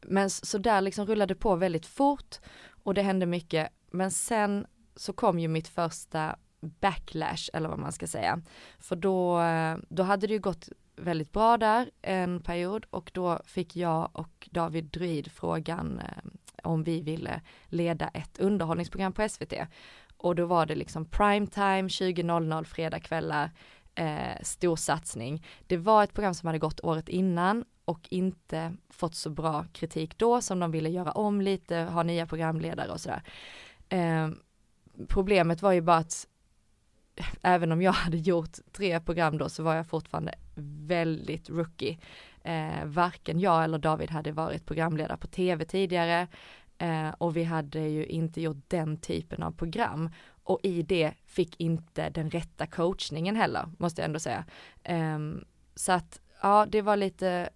[0.00, 2.36] men så där liksom rullade på väldigt fort
[2.84, 3.68] och det hände mycket.
[3.90, 8.42] Men sen så kom ju mitt första backlash eller vad man ska säga.
[8.78, 13.40] För då, eh, då hade det ju gått väldigt bra där en period och då
[13.44, 16.30] fick jag och David Druid frågan eh,
[16.62, 19.52] om vi ville leda ett underhållningsprogram på SVT.
[20.16, 23.50] Och då var det liksom primetime 20.00 fredagkvällar,
[23.94, 25.44] eh, stor satsning.
[25.66, 30.18] Det var ett program som hade gått året innan och inte fått så bra kritik
[30.18, 33.22] då som de ville göra om lite, ha nya programledare och sådär.
[33.88, 34.28] Eh,
[35.08, 36.26] problemet var ju bara att
[37.42, 40.34] även om jag hade gjort tre program då så var jag fortfarande
[40.86, 41.98] väldigt rookie.
[42.44, 46.28] Eh, varken jag eller David hade varit programledare på tv tidigare
[46.78, 50.10] eh, och vi hade ju inte gjort den typen av program
[50.42, 54.44] och i det fick inte den rätta coachningen heller, måste jag ändå säga.
[54.82, 55.18] Eh,
[55.74, 57.48] så att ja, det var lite,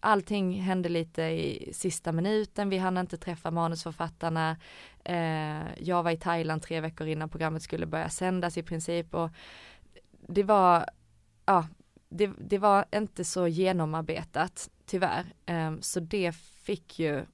[0.00, 4.56] allting hände lite i sista minuten, vi hann inte träffa manusförfattarna.
[5.04, 9.30] Eh, jag var i Thailand tre veckor innan programmet skulle börja sändas i princip och
[10.28, 10.86] det var,
[11.46, 11.66] ja,
[12.08, 15.26] det, det var inte så genomarbetat tyvärr.
[15.46, 17.24] Ehm, så det fick ju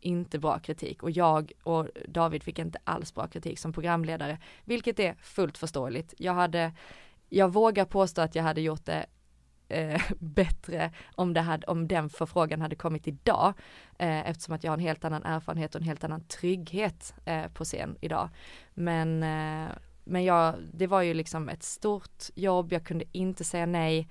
[0.00, 4.98] inte bra kritik och jag och David fick inte alls bra kritik som programledare, vilket
[4.98, 6.14] är fullt förståeligt.
[6.18, 6.72] Jag hade,
[7.28, 9.06] jag vågar påstå att jag hade gjort det
[9.68, 13.54] eh, bättre om, det hade, om den förfrågan hade kommit idag.
[13.98, 17.48] Eh, eftersom att jag har en helt annan erfarenhet och en helt annan trygghet eh,
[17.48, 18.28] på scen idag.
[18.74, 19.70] Men, eh,
[20.04, 24.08] men jag, det var ju liksom ett stort jobb, jag kunde inte säga nej.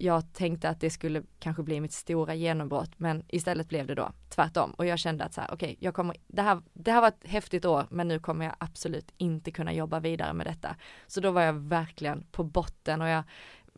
[0.00, 4.12] Jag tänkte att det skulle kanske bli mitt stora genombrott men istället blev det då
[4.28, 7.00] tvärtom och jag kände att så här okej okay, jag kommer, det här, det här
[7.00, 10.76] var ett häftigt år men nu kommer jag absolut inte kunna jobba vidare med detta.
[11.06, 13.22] Så då var jag verkligen på botten och jag,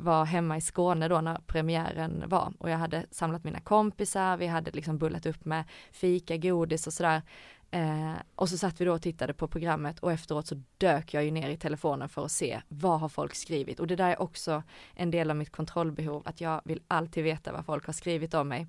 [0.00, 4.46] var hemma i Skåne då när premiären var och jag hade samlat mina kompisar, vi
[4.46, 7.22] hade liksom bullat upp med fika, godis och sådär.
[7.70, 11.24] Eh, och så satt vi då och tittade på programmet och efteråt så dök jag
[11.24, 14.22] ju ner i telefonen för att se vad har folk skrivit och det där är
[14.22, 14.62] också
[14.94, 18.48] en del av mitt kontrollbehov att jag vill alltid veta vad folk har skrivit om
[18.48, 18.66] mig.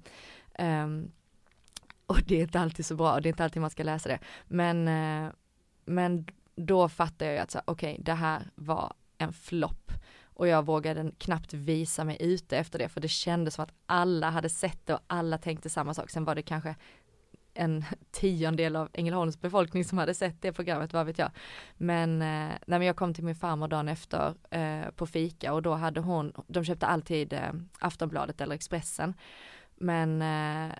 [0.53, 0.87] Eh,
[2.05, 4.09] och det är inte alltid så bra och det är inte alltid man ska läsa
[4.09, 4.19] det.
[4.47, 5.31] Men, eh,
[5.85, 9.91] men då fattar jag ju att okej, okay, det här var en flopp
[10.23, 14.29] och jag vågade knappt visa mig ute efter det för det kändes som att alla
[14.29, 16.09] hade sett det och alla tänkte samma sak.
[16.09, 16.75] Sen var det kanske
[17.53, 21.31] en tiondel av Ängelholms befolkning som hade sett det programmet, vad vet jag.
[21.77, 25.61] Men, eh, nej, men jag kom till min farmor dagen efter eh, på fika och
[25.61, 29.13] då hade hon, de köpte alltid eh, Aftonbladet eller Expressen.
[29.75, 30.75] Men eh,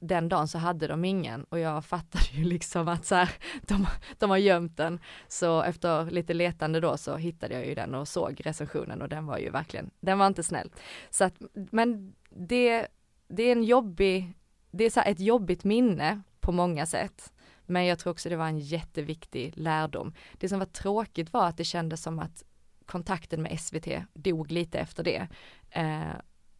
[0.00, 3.30] den dagen så hade de ingen och jag fattade ju liksom att så här,
[3.62, 3.86] de,
[4.18, 5.00] de har gömt den.
[5.28, 9.26] Så efter lite letande då så hittade jag ju den och såg recensionen och den
[9.26, 10.70] var ju verkligen, den var inte snäll.
[11.10, 12.86] Så att, men det,
[13.28, 14.32] det är en jobbig,
[14.72, 17.32] det är så ett jobbigt minne på många sätt.
[17.66, 20.14] Men jag tror också det var en jätteviktig lärdom.
[20.32, 22.42] Det som var tråkigt var att det kändes som att
[22.86, 25.28] kontakten med SVT dog lite efter det.
[25.70, 26.12] Eh,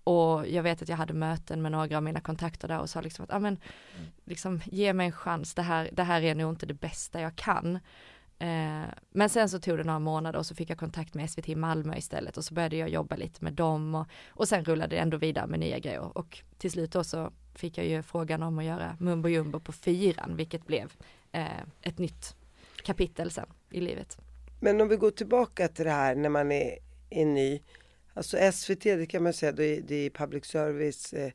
[0.04, 3.00] och jag vet att jag hade möten med några av mina kontakter där och sa
[3.00, 3.58] liksom att, ja men,
[4.24, 7.36] liksom ge mig en chans, det här, det här är nog inte det bästa jag
[7.36, 7.78] kan.
[8.42, 11.56] Eh, men sen så tog det några månader och så fick jag kontakt med SVT
[11.56, 15.00] Malmö istället och så började jag jobba lite med dem och, och sen rullade det
[15.00, 18.58] ändå vidare med nya grejer och till slut då så fick jag ju frågan om
[18.58, 20.92] att göra Mumbo Jumbo på fyran vilket blev
[21.32, 22.36] eh, ett nytt
[22.84, 24.18] kapitel sen i livet.
[24.60, 26.78] Men om vi går tillbaka till det här när man är,
[27.10, 27.60] är ny.
[28.14, 31.12] Alltså SVT, det kan man säga, det är, det är public service.
[31.12, 31.32] Eh,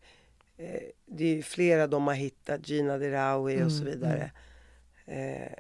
[0.58, 4.32] eh, det är flera de har hittat, Gina Dirawi mm, och så mm, vidare.
[5.06, 5.44] Mm.
[5.44, 5.54] Eh,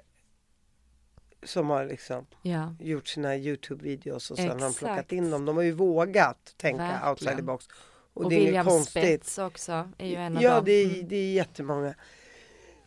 [1.43, 2.75] som har liksom ja.
[2.79, 5.45] gjort sina Youtube-videos och sen har de plockat in dem.
[5.45, 7.09] De har ju vågat tänka Verkligen.
[7.09, 7.67] outside the box.
[8.13, 9.03] Och, och det är William konstigt.
[9.03, 10.57] Spets också är ju en av ja, dem.
[10.57, 11.07] Ja, det, är, mm.
[11.07, 11.95] det är jättemånga.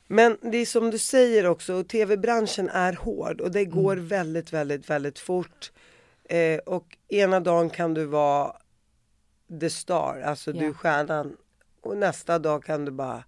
[0.07, 4.09] Men det är som du säger också, tv-branschen är hård och det går mm.
[4.09, 5.73] väldigt, väldigt, väldigt fort.
[6.25, 8.57] Eh, och ena dagen kan du vara
[9.61, 10.61] the star, alltså yeah.
[10.61, 11.37] du är stjärnan.
[11.81, 13.25] Och nästa dag kan du bara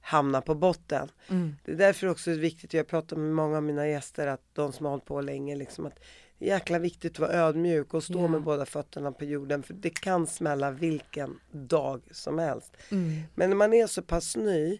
[0.00, 1.08] hamna på botten.
[1.28, 1.56] Mm.
[1.64, 4.86] Det är därför också viktigt, jag pratar med många av mina gäster, att de som
[4.86, 6.00] har hållit på länge, liksom att
[6.38, 8.30] det är jäkla viktigt att vara ödmjuk och stå yeah.
[8.30, 9.62] med båda fötterna på jorden.
[9.62, 12.76] För det kan smälla vilken dag som helst.
[12.90, 13.22] Mm.
[13.34, 14.78] Men när man är så pass ny,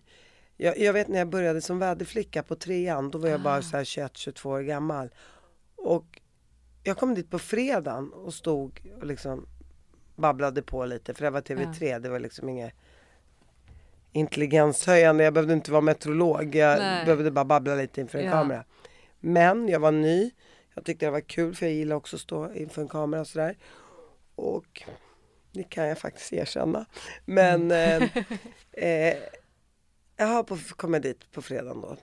[0.57, 3.45] jag, jag, vet när jag började som väderflicka på trean, då var jag ah.
[3.45, 5.11] bara så här 21-22 år gammal.
[5.77, 6.21] Och
[6.85, 9.47] jag kom dit på fredagen och stod och liksom
[10.17, 11.99] babblade på lite för det var TV3, ja.
[11.99, 12.75] det var liksom inget
[14.13, 17.05] intelligenshöjande, jag behövde inte vara meteorolog, jag Nej.
[17.05, 18.31] behövde bara babbla lite inför en ja.
[18.31, 18.65] kamera.
[19.21, 20.31] Men jag var ny,
[20.75, 23.27] jag tyckte det var kul för jag gillar också att stå inför en kamera och
[23.27, 23.57] sådär.
[24.35, 24.83] Och
[25.53, 26.87] det kan jag faktiskt erkänna.
[27.25, 28.03] Men mm.
[28.03, 28.25] eh,
[28.73, 29.17] eh,
[30.17, 31.97] jag har kommit dit på fredagen då,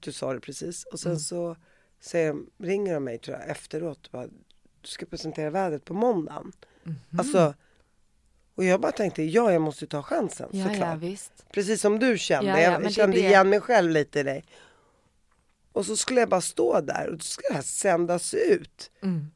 [0.00, 0.84] du sa det precis.
[0.84, 1.18] Och sen mm.
[1.18, 1.56] så
[2.00, 4.10] säger de, ringer de mig tror jag efteråt.
[4.12, 4.26] Bara,
[4.80, 6.52] du ska presentera vädret på måndagen.
[6.84, 6.96] Mm.
[7.18, 7.54] Alltså,
[8.56, 10.88] och jag bara tänkte, ja jag måste ta chansen ja, såklart.
[10.88, 11.32] Ja, visst.
[11.52, 13.22] Precis som du kände, ja, ja, jag kände det...
[13.22, 14.44] igen mig själv lite i dig.
[15.72, 18.90] Och så skulle jag bara stå där och då skulle det här sändas ut.
[19.02, 19.26] Mm.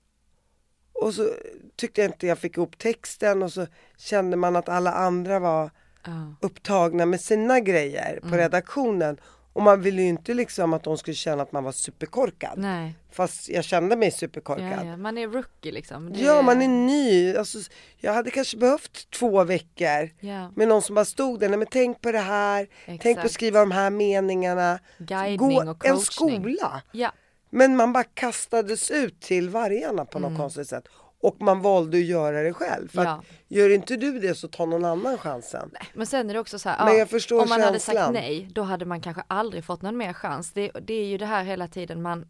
[0.93, 1.31] Och så
[1.77, 5.71] tyckte jag inte jag fick ihop texten och så kände man att alla andra var
[6.09, 6.33] uh.
[6.41, 8.39] upptagna med sina grejer på mm.
[8.39, 9.21] redaktionen.
[9.53, 12.59] Och man ville ju inte liksom att de skulle känna att man var superkorkad.
[12.59, 12.95] Nej.
[13.13, 14.79] Fast jag kände mig superkorkad.
[14.79, 14.97] Ja, ja.
[14.97, 16.13] Man är rookie liksom.
[16.13, 16.21] Det...
[16.21, 17.37] Ja, man är ny.
[17.37, 17.59] Alltså,
[17.97, 20.53] jag hade kanske behövt två veckor ja.
[20.57, 21.49] med någon som bara stod där.
[21.49, 22.63] Nej, men tänk på det här.
[22.85, 23.03] Exakt.
[23.03, 24.79] Tänk på att skriva de här meningarna.
[24.99, 25.95] Guidning Gå, och coachning.
[25.95, 26.83] En skola.
[26.93, 27.13] Ja.
[27.51, 30.41] Men man bara kastades ut till vargarna på något mm.
[30.41, 30.85] konstigt sätt.
[31.21, 32.89] Och man valde att göra det själv.
[32.89, 33.23] För ja.
[33.49, 35.71] gör inte du det så tar någon annan chansen.
[35.73, 37.63] Nej, men sen är det också så här, ja, om man känslan.
[37.63, 40.53] hade sagt nej, då hade man kanske aldrig fått någon mer chans.
[40.53, 42.29] Det, det är ju det här hela tiden, man,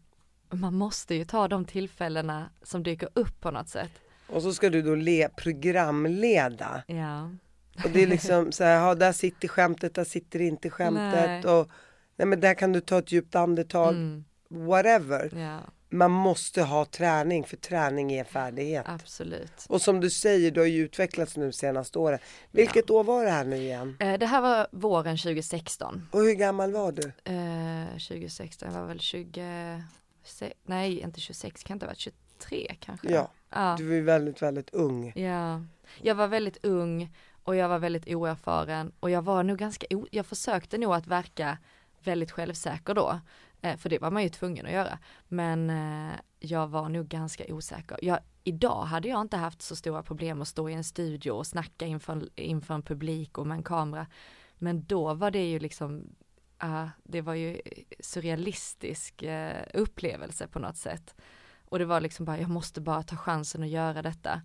[0.49, 3.91] man måste ju ta de tillfällena som dyker upp på något sätt.
[4.27, 6.83] Och så ska du då le, programleda.
[6.87, 7.29] Ja.
[7.83, 11.43] Och det är liksom så här, ja, där sitter skämtet, där sitter inte skämtet.
[11.43, 11.45] Nej.
[11.45, 11.69] Och,
[12.15, 13.89] nej men där kan du ta ett djupt andetag.
[13.89, 14.23] Mm.
[14.47, 15.31] Whatever.
[15.35, 15.59] Ja,
[15.93, 18.85] Man måste ha träning för träning är färdighet.
[18.89, 19.65] absolut.
[19.69, 22.21] Och som du säger, du har ju utvecklats nu senaste året.
[22.51, 23.97] Vilket år var det här nu igen?
[23.99, 26.07] Eh, Det här var våren 2016.
[26.11, 27.01] Och hur gammal var du?
[27.23, 29.83] Eh, 2016, jag var väl 20,
[30.65, 33.11] nej inte 26, kan inte ha varit 23 kanske.
[33.11, 33.75] Ja, ja.
[33.77, 35.13] du var ju väldigt, väldigt ung.
[35.15, 35.61] Ja,
[36.01, 40.25] jag var väldigt ung och jag var väldigt oerfaren och jag var nog ganska, jag
[40.25, 41.57] försökte nog att verka
[42.03, 43.17] väldigt självsäker då, eh,
[43.61, 44.99] Eh, för det var man ju tvungen att göra.
[45.27, 47.99] Men eh, jag var nog ganska osäker.
[48.01, 51.47] Jag, idag hade jag inte haft så stora problem att stå i en studio och
[51.47, 54.07] snacka inför, inför en publik och med en kamera.
[54.57, 56.15] Men då var det ju liksom,
[56.63, 57.61] uh, det var ju
[57.99, 61.15] surrealistisk uh, upplevelse på något sätt.
[61.65, 64.41] Och det var liksom bara, jag måste bara ta chansen att göra detta.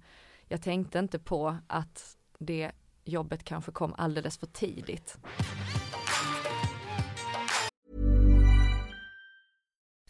[0.48, 2.72] Jag tänkte inte på att det
[3.04, 5.18] jobbet kanske kom alldeles för tidigt.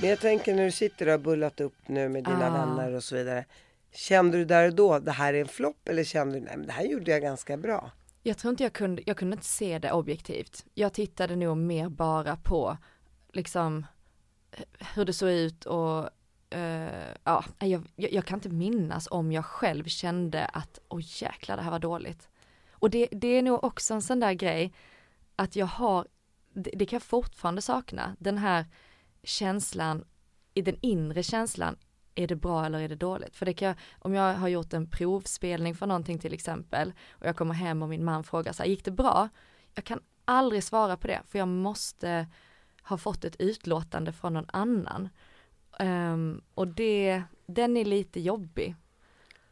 [0.00, 2.50] Men jag tänker när du sitter och har bullat upp nu med dina Ah.
[2.50, 3.44] vänner och så vidare.
[3.92, 6.66] Kände du där och då, det här är en flopp eller kände du, nej men
[6.66, 7.90] det här gjorde jag ganska bra?
[8.22, 10.64] Jag tror inte jag kunde, jag kunde inte se det objektivt.
[10.74, 12.76] Jag tittade nog mer bara på
[13.32, 13.86] liksom
[14.94, 16.10] hur det såg ut och
[16.50, 21.62] eh, ja, jag, jag, kan inte minnas om jag själv kände att oj jäklar det
[21.62, 22.28] här var dåligt.
[22.72, 24.72] Och det, det är nog också en sån där grej
[25.36, 26.06] att jag har,
[26.52, 28.64] det, det kan jag fortfarande sakna, den här
[29.22, 30.04] känslan,
[30.54, 31.76] i den inre känslan,
[32.14, 33.36] är det bra eller är det dåligt?
[33.36, 37.26] För det kan jag, om jag har gjort en provspelning för någonting till exempel och
[37.26, 39.28] jag kommer hem och min man frågar så här, gick det bra?
[39.74, 42.26] Jag kan aldrig svara på det för jag måste
[42.82, 45.08] ha fått ett utlåtande från någon annan.
[45.78, 48.74] Ehm, och det, den är lite jobbig.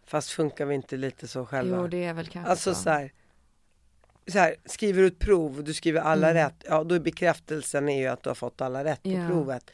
[0.05, 1.77] Fast funkar vi inte lite så själva?
[1.77, 2.83] Jo det är väl kanske Alltså så.
[2.83, 3.13] så här,
[4.33, 6.45] så här, skriver du ett prov och du skriver alla Mm.
[6.45, 9.29] rätt, ja då är bekräftelsen är ju att du har fått alla rätt på Ja.
[9.29, 9.71] provet.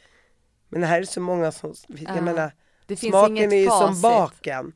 [0.69, 1.97] Men det här är så många som, Ja.
[2.15, 2.53] jag menar,
[2.87, 4.73] det smaken är ju som baken.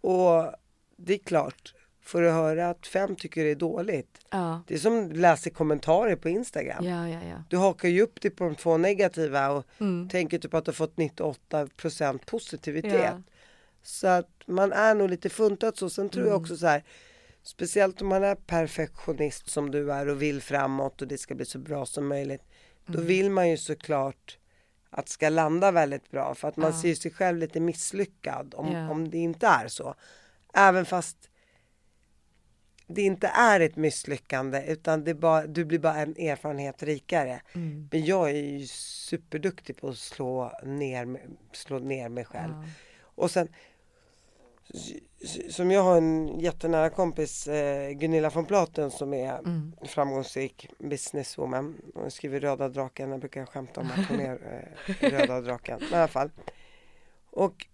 [0.00, 0.52] Och
[0.96, 4.78] det är klart, får du höra att fem tycker det är dåligt, Ja, det är
[4.78, 6.84] som läser kommentarer på Instagram.
[6.84, 7.42] ja, ja, ja.
[7.48, 10.08] Du hakar ju upp dig på de två negativa och Mm.
[10.08, 13.00] tänker typ att du har fått 98% positivitet.
[13.04, 13.22] Ja.
[13.82, 15.90] Så att man är nog lite funtad så.
[15.90, 16.32] Sen tror Mm.
[16.32, 16.84] jag också så här,
[17.46, 21.44] speciellt om man är perfektionist som du är och vill framåt och det ska bli
[21.46, 22.42] så bra som möjligt.
[22.86, 23.06] Då Mm.
[23.06, 24.38] vill man ju såklart
[24.90, 26.82] att det ska landa väldigt bra för att man Ja.
[26.82, 28.90] ser sig själv lite misslyckad om, Ja.
[28.90, 29.94] om det inte är så.
[30.54, 31.30] Även fast
[32.86, 37.40] det inte är ett misslyckande utan det bara, du blir bara en erfarenhet rikare.
[37.54, 37.88] Mm.
[37.92, 41.20] Men jag är ju superduktig på att slå ner,
[41.52, 42.52] slå ner mig själv.
[42.52, 42.64] Ja.
[43.02, 43.48] Och sen
[45.50, 49.72] som jag har en jättenära kompis eh, Gunilla von Platen som är Mm.
[49.88, 51.76] framgångsrik businesswoman.
[51.94, 54.64] Hon skriver Röda draken, jag brukar skämta om att hon är
[55.00, 55.78] eh, Röda draken.
[55.80, 56.30] Men i alla fall.
[57.30, 57.66] Och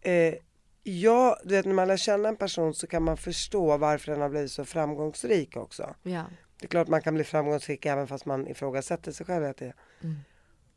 [0.00, 0.34] eh,
[0.82, 4.20] ja, du vet när man lär känna en person så kan man förstå varför den
[4.20, 5.94] har blivit så framgångsrik också.
[6.02, 6.24] Ja.
[6.60, 9.44] Det är klart man kan bli framgångsrik även fast man ifrågasätter sig själv.
[9.44, 9.72] Att det.
[10.02, 10.16] Mm.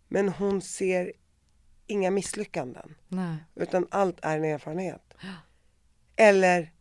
[0.08, 1.14] Men hon ser
[1.88, 2.96] inga misslyckanden.
[3.08, 3.36] Nej.
[3.56, 5.02] Utan allt är en erfarenhet.
[6.18, 6.72] Eller,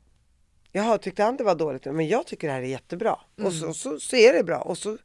[0.72, 1.84] jaha, tyckte han det var dåligt?
[1.84, 3.18] Men jag tycker det här är jättebra.
[3.44, 4.58] Och så, så, så är det bra.
[4.58, 4.96] Och så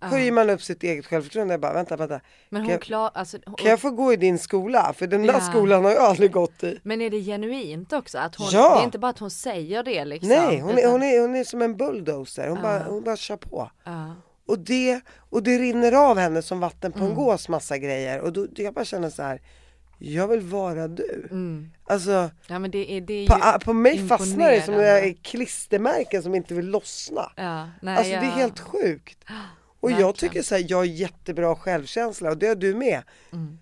[0.00, 1.52] höjer man upp sitt eget självförtroende.
[1.54, 2.20] Jag bara, vänta, vänta.
[2.48, 4.92] Men Kan hon jag- klar, alltså, hon, Kan jag få gå i din skola?
[4.96, 5.40] För den där Ja.
[5.40, 6.80] skolan har jag aldrig gått i.
[6.82, 8.18] Men är det genuint också?
[8.18, 8.74] Att hon, Ja.
[8.74, 10.28] Det är inte bara att hon säger det liksom.
[10.28, 12.48] Nej, hon är, utan- hon, är, hon är som en bulldozer.
[12.48, 12.62] Hon, Ja.
[12.62, 13.70] bara, hon bara kör på.
[13.84, 14.14] Ja.
[14.46, 15.00] Och det,
[15.30, 17.00] och det rinner av henne som vatten Mm.
[17.00, 18.20] på en gås massa grejer.
[18.20, 19.40] Och då, jag bara känner så här.
[19.98, 21.28] Jag vill vara du.
[21.30, 21.70] Mm.
[21.84, 25.18] Alltså Ja men det är, det är på, ah, på mig fastnar det som jag
[25.22, 27.32] klistermärken som inte vill lossna.
[27.36, 29.24] Ja, nej, Alltså det är jag- helt sjukt.
[29.80, 30.14] Och jag Verkligen.
[30.14, 33.02] tycker så här, jag har jättebra självkänsla och det har du med.
[33.32, 33.58] Mm.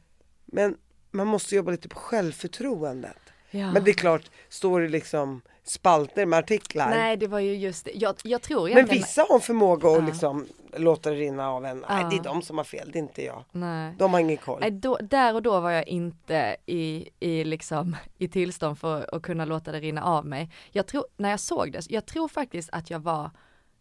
[0.47, 0.76] Men
[1.11, 3.16] man måste jobba lite på självförtroendet.
[3.51, 3.72] Ja.
[3.72, 6.90] Men det är klart, står det liksom spalter med artiklar.
[6.90, 9.94] Nej det var ju just det, jag, jag tror men vissa har en förmåga att
[10.00, 10.06] Ja.
[10.06, 10.46] liksom
[10.76, 11.78] låta det rinna av en.
[11.88, 12.08] Nej Ja.
[12.10, 13.44] det är de som har fel, det är inte jag.
[13.52, 13.94] Nej.
[13.98, 14.60] De har ingen koll.
[14.60, 19.22] Nej, då, där och då var jag inte i, i, liksom, i tillstånd för att
[19.22, 20.50] kunna låta det rinna av mig.
[20.70, 23.30] Jag tror, när jag såg det, jag tror faktiskt att jag var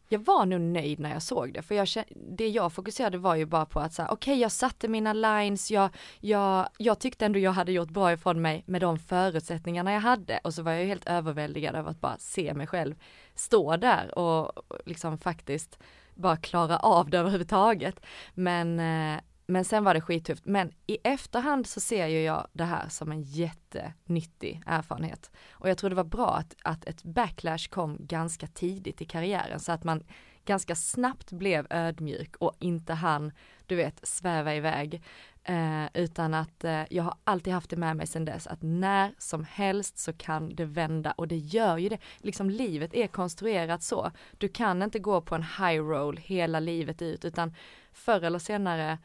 [0.08, 3.46] jag var nog nöjd när jag såg det, för jag, det jag fokuserade var ju
[3.46, 5.90] bara på att säga, okej jag satte mina lines, jag,
[6.20, 10.40] jag, jag tyckte ändå jag hade gjort bra ifrån mig med de förutsättningarna jag hade
[10.44, 12.96] och så var jag ju helt överväldigad över att bara se mig själv
[13.36, 14.52] stå där och
[14.86, 15.80] liksom faktiskt
[16.16, 18.00] bara klara av det överhuvudtaget.
[18.34, 20.46] Men, eh, men sen var det skittufft.
[20.46, 25.32] Men i efterhand så ser ju jag det här som en jättenyttig erfarenhet.
[25.52, 29.60] Och jag tror det var bra att, att ett backlash kom ganska tidigt i karriären
[29.60, 30.04] så att man
[30.46, 33.32] ganska snabbt blev ödmjuk och inte han,
[33.66, 35.04] du vet, sväva iväg.
[35.44, 39.14] Eh, utan att eh, jag har alltid haft det med mig sedan dess att när
[39.18, 41.98] som helst så kan det vända och det gör ju det.
[42.18, 44.12] Liksom livet är konstruerat så.
[44.38, 47.56] Du kan inte gå på en high roll hela livet ut utan
[47.92, 48.98] förr eller senare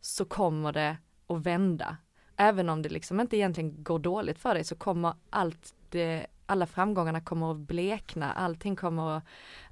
[0.00, 0.96] så kommer det
[1.26, 1.96] att vända.
[2.36, 6.66] Även om det liksom inte egentligen går dåligt för dig så kommer allt det, alla
[6.66, 9.22] framgångarna kommer att blekna, allting kommer att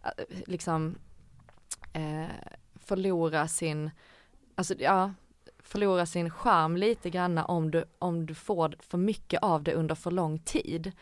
[0.05, 0.95] eh, liksom
[1.93, 2.27] eh,
[2.75, 3.91] förlora sin,
[4.55, 5.13] alltså ja,
[5.59, 9.95] förlora sin charm lite granna om du, om du får för mycket av det under
[9.95, 10.93] för lång tid.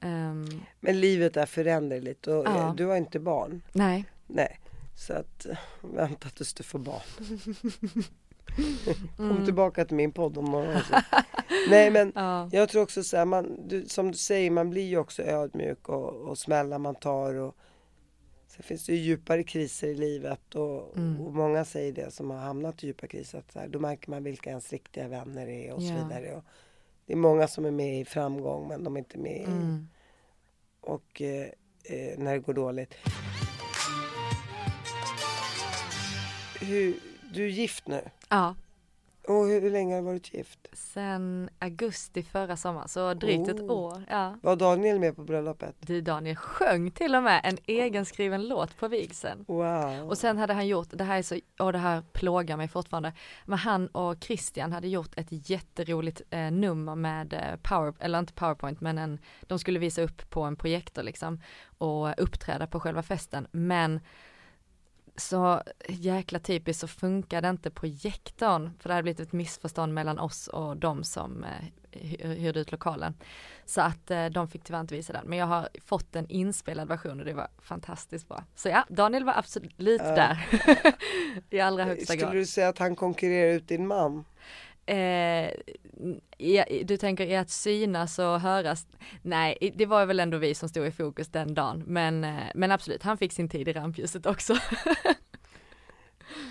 [0.00, 0.44] Ehm,
[0.80, 2.56] Men livet är föränderligt och Ja.
[2.68, 3.62] eh, du har inte barn.
[3.72, 4.60] nej, Nej.
[4.96, 7.00] Så att eh, vänta tills du får barn.
[9.16, 9.44] Kom Mm.
[9.44, 10.82] tillbaka till min podd om morgonen.
[10.88, 10.96] så.
[11.70, 14.88] Nej men ja, jag tror också så här, man, du, som du säger, man blir
[14.88, 17.56] ju också ödmjuk och, och smällar man tar och
[18.46, 21.20] Sen finns det ju djupare kriser i livet och, Mm.
[21.20, 24.10] och många säger det som har hamnat i djupa kriser att så här, då märker
[24.10, 26.34] man vilka ens riktiga vänner är och så vidare.
[26.36, 26.44] Och
[27.06, 29.88] det är många som är med i framgång men de är inte med i, mm.
[30.80, 31.46] och eh,
[31.84, 32.94] eh, när det går dåligt.
[36.60, 36.94] Hur,
[37.34, 38.00] du är gift nu
[38.32, 38.54] ja,
[39.28, 40.58] och hur, hur länge har du varit gift?
[40.72, 43.70] sen augusti förra sommaren, så drygt ett Oh.
[43.70, 44.04] år.
[44.08, 44.36] Ja.
[44.42, 45.76] Var Daniel med på bröllopet?
[45.80, 49.44] Du Daniel sjöng till och med en egenskriven låt på vigseln.
[49.48, 50.08] Wow.
[50.08, 53.12] Och sen hade han gjort, det här är så, och det här plågar mig fortfarande,
[53.44, 58.32] men han och Christian hade gjort ett jätteroligt eh, nummer med eh, power, eller inte
[58.32, 61.40] powerpoint men en, de skulle visa upp på en projektor liksom
[61.78, 64.00] och uppträda på själva festen men
[65.16, 70.48] så jäkla typiskt så funkade inte projektorn för det hade blivit ett missförstånd mellan oss
[70.48, 71.50] och de som eh,
[71.92, 73.14] hy- hyrde ut lokalen.
[73.64, 76.88] Så att eh, de fick tyvärr inte visa den men jag har fått en inspelad
[76.88, 78.44] version och det var fantastiskt bra.
[78.54, 79.96] Så ja, Daniel var absolut Ja.
[80.14, 80.46] där.
[81.50, 82.28] I allra högsta grad.
[82.28, 84.24] Skulle du säga att han konkurrerar ut din man?
[84.86, 85.50] Eh,
[86.38, 88.86] i- du tänker i att synas och höras?
[89.22, 91.84] Nej, det var väl ändå vi som stod i fokus den dagen.
[91.86, 94.54] Men, eh, men absolut, han fick sin tid i rampljuset också.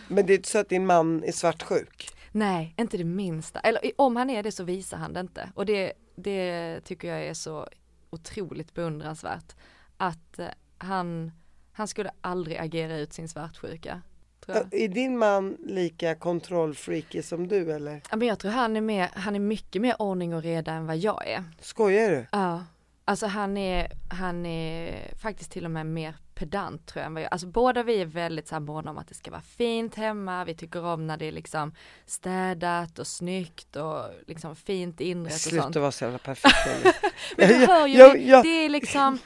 [0.08, 2.10] Men det är inte så att din man är svartsjuk?
[2.32, 3.60] Nej, inte det minsta.
[3.60, 5.50] Eller om han är det så visar han det inte.
[5.56, 7.68] Och det, det tycker jag är så
[8.10, 9.56] otroligt beundransvärt.
[9.98, 11.32] Att eh, han,
[11.72, 14.02] han skulle aldrig agera ut sin svartsjuka.
[14.48, 14.74] Jag.
[14.74, 18.02] Är din man lika kontrollfreaky som du eller?
[18.12, 20.86] Ja, men jag tror han är, mer, han är mycket mer ordning och reda än
[20.88, 21.44] vad jag är.
[21.62, 22.26] Skojar du?
[22.32, 22.64] Ja,
[23.06, 27.24] alltså han är, han är faktiskt till och med mer pedant tror jag än vad
[27.24, 29.96] jag, alltså båda vi är väldigt så här måna om att det ska vara fint
[29.96, 31.74] hemma, vi tycker om när det är liksom
[32.06, 35.76] städat och snyggt och liksom fint inrett och Sluta sånt.
[35.76, 36.56] vara så jävla perfekt.
[37.38, 39.18] Men du Jag- hör ju, jag- det, jag- det är liksom,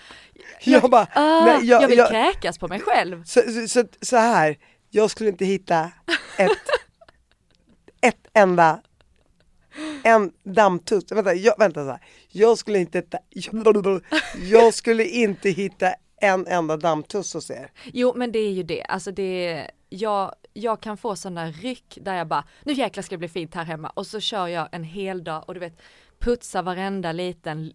[0.63, 3.23] Jag bara, ah, nej, jag- jag vill jag- kräkas på mig själv.
[3.23, 4.57] så, så, så, så här,
[4.95, 5.91] jag skulle inte hitta
[6.37, 6.51] ett,
[8.01, 8.81] ett enda
[10.03, 11.99] en dammtuss, vänta, jag, vänta så här.
[12.29, 14.01] jag skulle inte hitta, jag,
[14.49, 17.71] jag skulle inte hitta en enda dammtuss hos er.
[17.85, 22.15] Jo men det är ju det, alltså det, jag, jag kan få sådana ryck där
[22.15, 24.83] jag bara, nu jäklar ska det bli fint här hemma och så kör jag en
[24.83, 25.81] hel dag och du vet,
[26.19, 27.73] putsar varenda liten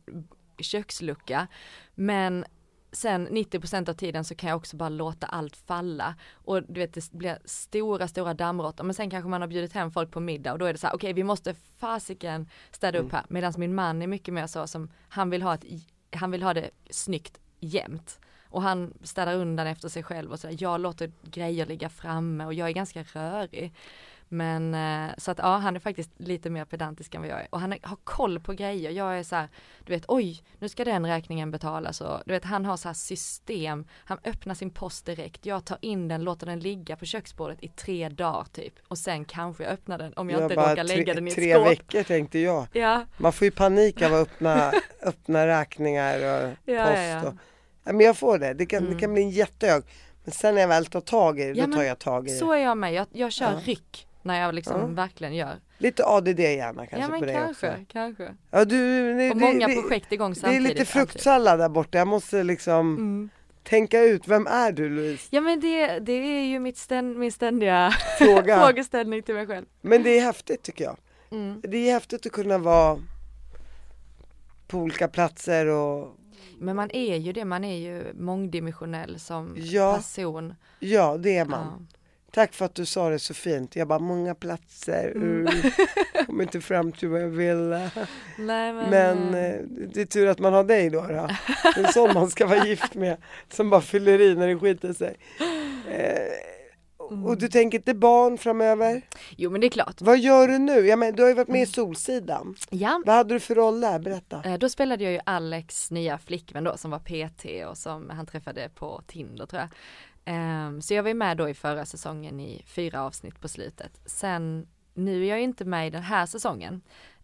[0.58, 1.46] kökslucka.
[1.94, 2.44] Men
[2.92, 6.14] sen 90% av tiden så kan jag också bara låta allt falla.
[6.32, 8.84] Och du vet det blir stora stora dammråttor.
[8.84, 10.86] Men sen kanske man har bjudit hem folk på middag och då är det så
[10.86, 13.24] här okej vi måste fasiken städa upp här.
[13.28, 15.64] Medan min man är mycket mer så som han vill ha ett,
[16.12, 18.20] han vill ha det snyggt jämt.
[18.50, 20.56] Och han städar undan efter sig själv och så där.
[20.58, 23.74] jag låter grejer ligga framme och jag är ganska rörig
[24.32, 27.46] Men eh, så att ja, han är faktiskt lite mer pedantisk än vad jag är.
[27.50, 28.90] Och han har koll på grejer.
[28.90, 29.48] Jag är så här,
[29.84, 32.94] du vet, oj, nu ska den räkningen betalas och du vet, han har så här
[32.94, 33.84] system.
[34.04, 35.46] Han öppnar sin post direkt.
[35.46, 38.74] Jag tar in den, låter den ligga på köksbordet i tre dagar typ.
[38.88, 41.30] Och sen kanske jag öppnar den om jag, jag inte råkar lägga tre, den i
[41.30, 41.64] ett tre skåp.
[41.64, 42.66] Tre veckor tänkte jag.
[42.72, 43.04] Ja.
[43.16, 44.72] Man får ju panik av att öppna,
[45.02, 46.96] öppna räkningar och ja, post.
[46.96, 47.34] Ja, och,
[47.84, 47.92] ja.
[47.92, 48.54] men jag får det.
[48.54, 48.94] Det kan, mm.
[48.94, 49.82] det kan bli en jättehög.
[50.24, 52.38] Men sen när jag väl tar tag i det, då tar jag tag i det.
[52.38, 52.92] Så är jag med.
[52.92, 54.86] Jag, jag kör ryck när jag liksom ja.
[54.86, 55.60] verkligen gör.
[55.78, 57.84] Lite ADD gärna kanske ja, men på dig kanske, också.
[57.88, 58.34] kanske.
[58.50, 60.64] Ja, du, det, och det, många det, projekt igång samtidigt.
[60.64, 63.30] Det är lite fruktsallad där borta, jag måste liksom mm.
[63.62, 65.28] tänka ut, vem är du Louise?
[65.30, 68.58] Ja men det, det är ju mitt ständ, min ständiga Fråga.
[68.66, 69.66] frågeställning till mig själv.
[69.80, 70.96] Men det är häftigt tycker jag.
[71.30, 71.60] Mm.
[71.62, 72.98] Det är häftigt att kunna vara
[74.66, 76.16] på olika platser och
[76.62, 80.54] men man är ju det, man är ju mångdimensionell som ja, person.
[80.78, 81.88] Ja, det är man.
[81.90, 81.99] Ja.
[82.30, 83.76] Tack för att du sa det så fint.
[83.76, 85.46] Jag bara, många platser, mm.
[86.26, 87.68] kommer inte fram till vad jag vill.
[88.38, 89.60] Nej, men men eh,
[89.94, 91.06] det är tur att man har dig då.
[91.06, 91.28] då.
[91.76, 93.16] En sån man ska vara gift med,
[93.48, 95.16] som bara fyller i när det skiter sig.
[95.90, 96.50] Eh,
[97.08, 99.02] och du tänker inte barn framöver?
[99.36, 100.00] Jo men det är klart.
[100.00, 100.86] Vad gör du nu?
[100.86, 101.72] Ja, men, du har ju varit med i mm.
[101.72, 102.56] Solsidan.
[102.70, 103.02] Ja.
[103.06, 103.98] Vad hade du för roll där?
[103.98, 104.42] Berätta.
[104.44, 108.26] Eh, då spelade jag ju Alex nya flickvän då som var PT och som han
[108.26, 109.68] träffade på Tinder tror jag.
[110.26, 114.00] Um, så jag var med då i förra säsongen i fyra avsnitt på slutet.
[114.04, 116.82] Sen, nu är jag inte med i den här säsongen.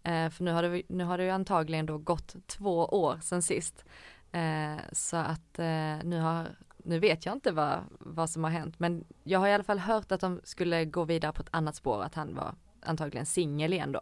[0.09, 3.43] Uh, för nu har, det, nu har det ju antagligen då gått två år sedan
[3.43, 3.85] sist.
[4.35, 8.79] Uh, så att uh, nu har, nu vet jag inte vad, vad som har hänt.
[8.79, 11.77] Men jag har i alla fall hört att de skulle gå vidare på ett annat
[11.77, 14.01] spår, att han var antagligen singel igen då.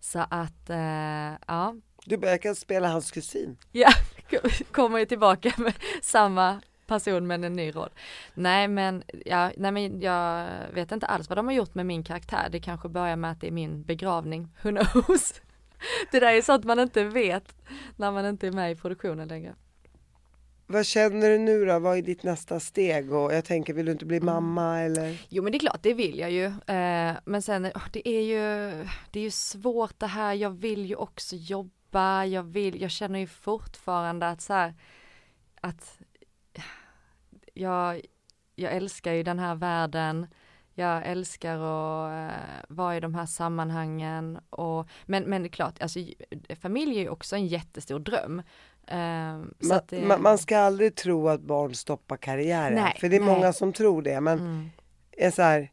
[0.00, 0.70] Så att,
[1.46, 1.74] ja.
[2.04, 3.56] Du börjar spela hans kusin.
[3.72, 3.90] Ja,
[4.72, 7.90] kommer ju tillbaka med samma person men en ny roll.
[8.34, 12.04] Nej men, ja, nej men jag vet inte alls vad de har gjort med min
[12.04, 12.48] karaktär.
[12.52, 15.34] Det kanske börjar med att det är min begravning, who knows?
[16.12, 17.54] Det där är sånt man inte vet
[17.96, 19.54] när man inte är med i produktionen längre.
[20.68, 21.78] Vad känner du nu då?
[21.78, 23.12] Vad är ditt nästa steg?
[23.12, 24.26] Och jag tänker, vill du inte bli mm.
[24.26, 25.26] mamma eller?
[25.28, 26.44] Jo men det är klart, det vill jag ju.
[26.44, 27.62] Eh, men sen,
[27.92, 28.70] det är ju,
[29.10, 30.34] det är ju svårt det här.
[30.34, 32.24] Jag vill ju också jobba.
[32.24, 34.74] Jag vill, jag känner ju fortfarande att så här,
[35.60, 35.98] att
[37.56, 38.00] jag,
[38.54, 40.26] jag älskar ju den här världen.
[40.74, 42.36] Jag älskar att uh,
[42.68, 46.00] vara i de här sammanhangen och men, men det är klart, alltså
[46.60, 48.42] familj är ju också en jättestor dröm.
[48.92, 48.96] Uh,
[49.68, 50.18] man, det...
[50.18, 53.34] man, ska aldrig tro att barn stoppar karriären, nej, för det är nej.
[53.34, 54.20] många som tror det.
[54.20, 54.70] Men mm.
[55.12, 55.72] är så här,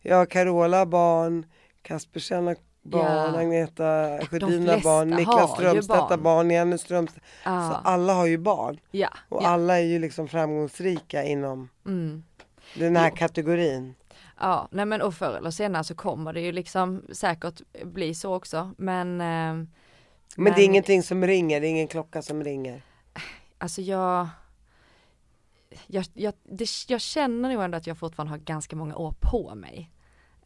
[0.00, 1.46] jag Carola har barn,
[1.82, 3.40] Kaspersen har barn, ja.
[3.40, 7.24] Agneta Sjödin har barn, Niklas Strömstedt har barn, Jenny Strömstedt.
[7.44, 7.68] Ja.
[7.70, 8.80] Så alla har ju barn.
[8.90, 9.08] Ja.
[9.28, 12.24] Och alla är ju liksom framgångsrika inom mm.
[12.74, 13.16] den här jo.
[13.16, 13.94] kategorin.
[14.40, 18.34] Ja, nej men och förr eller senare så kommer det ju liksom säkert bli så
[18.34, 18.74] också.
[18.78, 19.66] Men eh,
[20.36, 22.82] men, men det är ingenting som ringer, det är ingen klocka som ringer.
[23.58, 24.28] Alltså jag
[25.86, 29.54] jag, jag, det, jag känner nog ändå att jag fortfarande har ganska många år på
[29.54, 29.90] mig.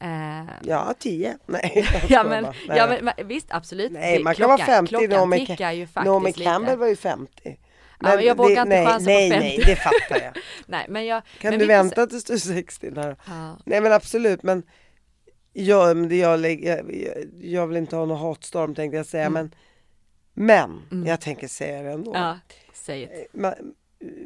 [0.03, 1.39] Uh, ja, tio.
[1.47, 2.79] Nej, ja, men, Nej.
[2.79, 3.93] ja men visst absolut.
[3.93, 4.89] Nej, man kan vara 50.
[4.89, 6.77] Klockan Naomi, tickar ju faktiskt Naomi Campbell lite.
[6.77, 7.59] var ju 50.
[8.01, 9.49] Men ja, jag vågar inte chansa nej, på 50.
[9.49, 10.43] Nej, det fattar jag.
[10.67, 12.91] nej, men jag kan men du vänta tills du är 60?
[12.91, 13.17] Där?
[13.27, 13.59] Ja.
[13.65, 14.63] Nej men absolut, men
[15.53, 16.93] jag, men jag, jag,
[17.41, 19.33] jag vill inte ha någon hatstorm tänkte jag säga, mm.
[19.33, 19.55] men
[20.39, 21.07] men mm.
[21.07, 22.11] jag tänker säga det ändå.
[22.15, 22.39] Ja,
[22.73, 23.39] säg det.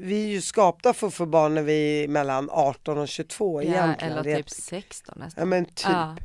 [0.01, 3.63] Vi är ju skapta för att få barn när vi är mellan 18 och 22
[3.63, 4.19] ja, egentligen.
[4.19, 5.43] Eller typ 16 nästan.
[5.43, 5.85] Ja men typ.
[5.85, 6.17] Ja.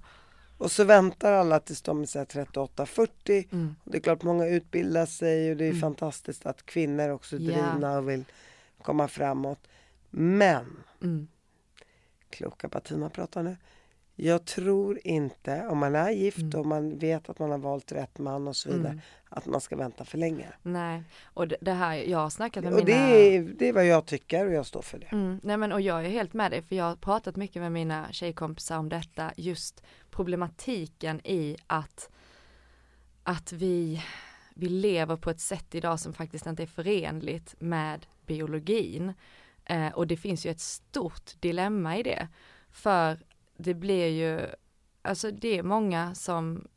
[0.58, 3.48] Och så väntar alla tills de är 38-40.
[3.52, 3.76] Mm.
[3.84, 5.82] Det är klart många utbildar sig och det är mm.
[5.82, 7.98] fantastiskt att kvinnor också är drivna ja.
[7.98, 8.24] och vill
[8.82, 9.60] komma framåt.
[10.10, 11.28] Men, mm.
[12.30, 13.58] kloka Bettina pratar nu.
[14.16, 16.60] Jag tror inte, om man är gift mm.
[16.60, 19.02] och man vet att man har valt rätt man och så vidare, mm.
[19.30, 20.48] att man ska vänta för länge.
[20.62, 23.08] Nej, och det, här, jag har snackat med och mina...
[23.08, 25.06] Det är, det är vad jag tycker och jag står för det.
[25.06, 25.40] Mm.
[25.44, 28.08] Nej men och jag är helt med dig, för jag har pratat mycket med mina
[28.12, 32.10] tjejkompisar om detta, just problematiken i att,
[33.24, 34.04] att vi,
[34.54, 39.14] vi lever på ett sätt idag som faktiskt inte är förenligt med biologin.
[39.66, 42.28] Eh, och det finns ju ett stort dilemma i det.
[42.72, 43.18] För
[43.58, 44.48] det blir ju,
[45.02, 46.68] alltså det är många som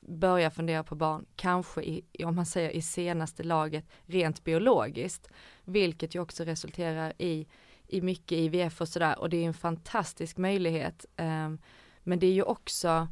[0.00, 5.30] börjar fundera på barn, kanske i, om man säger i senaste laget rent biologiskt,
[5.64, 7.46] vilket ju också resulterar i,
[7.88, 11.06] i mycket IVF och sådär och det är en fantastisk möjlighet.
[11.16, 11.58] Um,
[12.02, 13.08] men det är ju också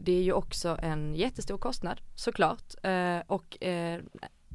[0.00, 3.98] det är ju också en jättestor kostnad såklart uh, och uh,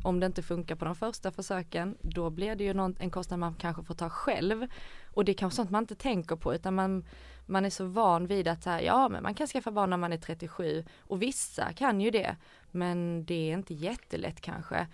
[0.04, 3.40] om det inte funkar på de första försöken, då blir det ju någon, en kostnad
[3.40, 4.68] man kanske får ta själv.
[5.06, 7.06] Och det är kanske sånt man inte tänker på utan man,
[7.46, 10.14] man är så van vid att här, ja men man kan skaffa barn när man
[10.14, 12.36] är 37 och vissa kan ju det.
[12.72, 14.88] Men det är inte jättelätt kanske.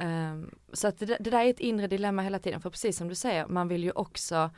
[0.00, 3.08] Um, så att det, det, där är ett inre dilemma hela tiden för precis som
[3.08, 4.50] du säger, man vill ju också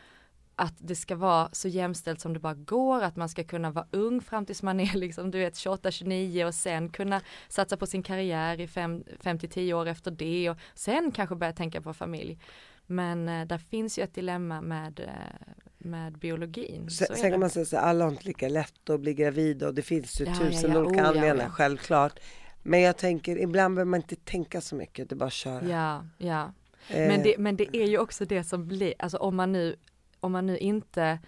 [0.57, 3.86] att det ska vara så jämställt som det bara går, att man ska kunna vara
[3.91, 8.03] ung fram tills man är liksom, du vet 28-29 och sen kunna satsa på sin
[8.03, 12.39] karriär i 5-10 år efter det och sen kanske börja tänka på familj.
[12.86, 16.91] Men eh, där finns ju ett dilemma med, eh, med biologin.
[16.91, 19.74] Sen, sen kan man säga så alla har inte lika lätt att bli gravid och
[19.74, 20.85] det finns ju ja, tusen ja, ja.
[20.85, 22.20] olika oh, anledningar, självklart.
[22.62, 25.68] Men jag tänker, ibland behöver man inte tänka så mycket, det är bara att köra.
[25.68, 26.53] Ja, ja.
[26.89, 27.09] Eh.
[27.09, 29.76] Men, det, men det är ju också det som blir, alltså om man nu
[30.20, 31.18] om man nu inte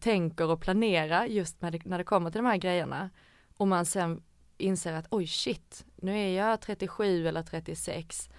[0.00, 3.10] tänker och planerar just det, när det kommer till de här grejerna
[3.56, 4.22] och man sen
[4.58, 8.30] inser att oj shit, nu är jag 37 eller 36.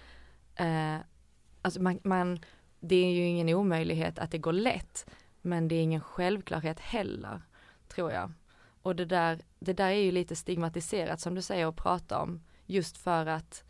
[0.56, 0.96] Eh,
[1.62, 2.38] alltså man, man,
[2.80, 5.06] det är ju ingen omöjlighet att det går lätt,
[5.42, 7.42] men det är ingen självklarhet heller,
[7.88, 8.32] tror jag.
[8.82, 12.40] Och det där, det där är ju lite stigmatiserat som du säger att prata om,
[12.66, 13.64] just för att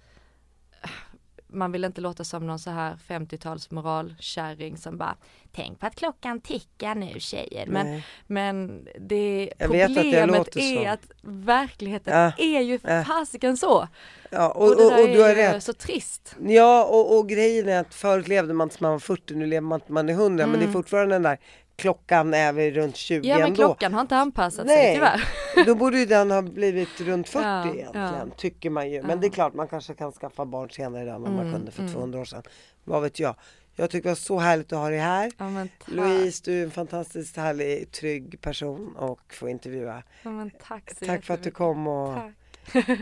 [1.53, 5.16] man vill inte låta som någon så här 50-tals moralkärring som bara
[5.55, 7.66] Tänk på att klockan tickar nu tjejer.
[7.66, 13.05] Men, men det problemet att är att verkligheten ja, är ju ja.
[13.05, 13.89] fasiken så.
[14.31, 15.64] Ja, och, och det där och, och du är rätt.
[15.64, 16.37] så trist.
[16.47, 19.61] Ja och, och grejen är att förut levde man tills man var 40, nu lever
[19.61, 20.51] man tills man är 100 mm.
[20.51, 20.73] men det är mm.
[20.73, 21.39] fortfarande den där
[21.77, 23.57] klockan är vi runt 20 Ja men ändå.
[23.57, 25.66] klockan har inte anpassat Nej, sig tyvärr.
[25.66, 28.35] då borde ju den ha blivit runt 40 ja, egentligen, ja.
[28.37, 29.03] tycker man ju.
[29.03, 29.16] Men ja.
[29.16, 31.95] det är klart, man kanske kan skaffa barn senare än mm, man kunde för mm.
[31.95, 32.43] 200 år sedan.
[32.85, 33.35] Vad vet jag.
[33.77, 35.33] Jag tycker det var så härligt att ha dig här.
[35.39, 40.03] Ja, Louise, du är en fantastiskt härlig, trygg person och få intervjua.
[40.23, 42.18] Ja, tack så Tack för att du kom och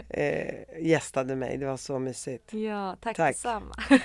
[0.09, 1.57] eh, gästade mig.
[1.57, 2.53] Det var så mysigt.
[2.53, 3.35] Ja, tack, tack.
[3.35, 3.75] detsamma.